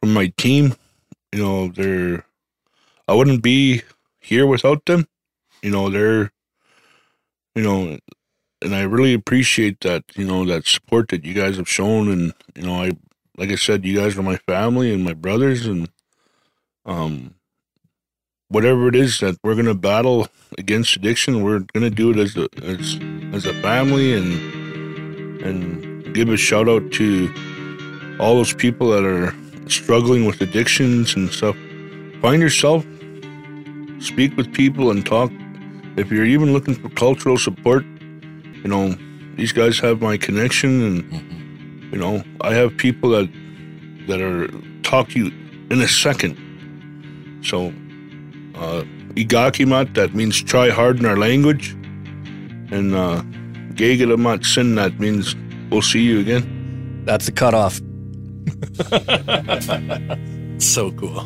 [0.00, 0.74] from my team.
[1.32, 2.24] You know, they're.
[3.08, 3.82] I wouldn't be
[4.20, 5.06] here without them.
[5.62, 6.32] You know, they're.
[7.54, 7.98] You know,
[8.62, 10.04] and I really appreciate that.
[10.14, 12.92] You know, that support that you guys have shown, and you know, I
[13.36, 15.88] like I said, you guys are my family and my brothers, and
[16.84, 17.34] um,
[18.54, 20.28] whatever it is that we're gonna battle
[20.58, 22.98] against addiction, we're gonna do it as a as
[23.32, 27.28] as a family, and and give a shout out to
[28.20, 29.34] all those people that are
[29.68, 31.56] struggling with addictions and stuff.
[32.22, 32.86] Find yourself,
[33.98, 35.32] speak with people, and talk.
[35.96, 37.84] If you're even looking for cultural support,
[38.62, 38.94] you know
[39.34, 43.28] these guys have my connection, and you know I have people that
[44.06, 44.46] that are
[44.82, 45.32] talk to you
[45.72, 46.38] in a second.
[47.42, 47.72] So
[48.54, 48.82] uh,
[49.14, 51.70] Igakimat, that means try hard in our language.
[52.70, 53.22] And uh,
[53.74, 55.36] Gegalamat Sin, that means
[55.70, 57.02] we'll see you again.
[57.04, 57.80] That's the cutoff.
[60.58, 61.20] So cool.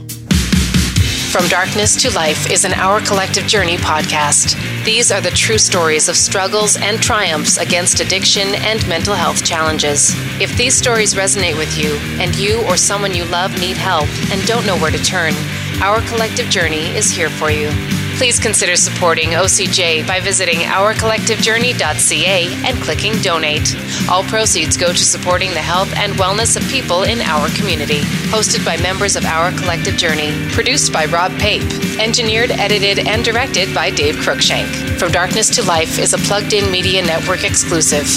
[1.30, 4.56] From Darkness to Life is an Our Collective Journey podcast.
[4.84, 10.12] These are the true stories of struggles and triumphs against addiction and mental health challenges.
[10.40, 14.44] If these stories resonate with you, and you or someone you love need help and
[14.46, 15.34] don't know where to turn,
[15.80, 17.70] Our Collective Journey is here for you.
[18.16, 23.76] Please consider supporting OCJ by visiting ourcollectivejourney.ca and clicking donate.
[24.10, 28.00] All proceeds go to supporting the health and wellness of people in our community.
[28.32, 30.32] Hosted by members of Our Collective Journey.
[30.50, 31.62] Produced by Rob Pape.
[32.00, 34.98] Engineered, edited, and directed by Dave Cruikshank.
[34.98, 38.08] From Darkness to Life is a plugged in media network exclusive.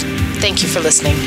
[0.41, 1.17] Thank you for listening.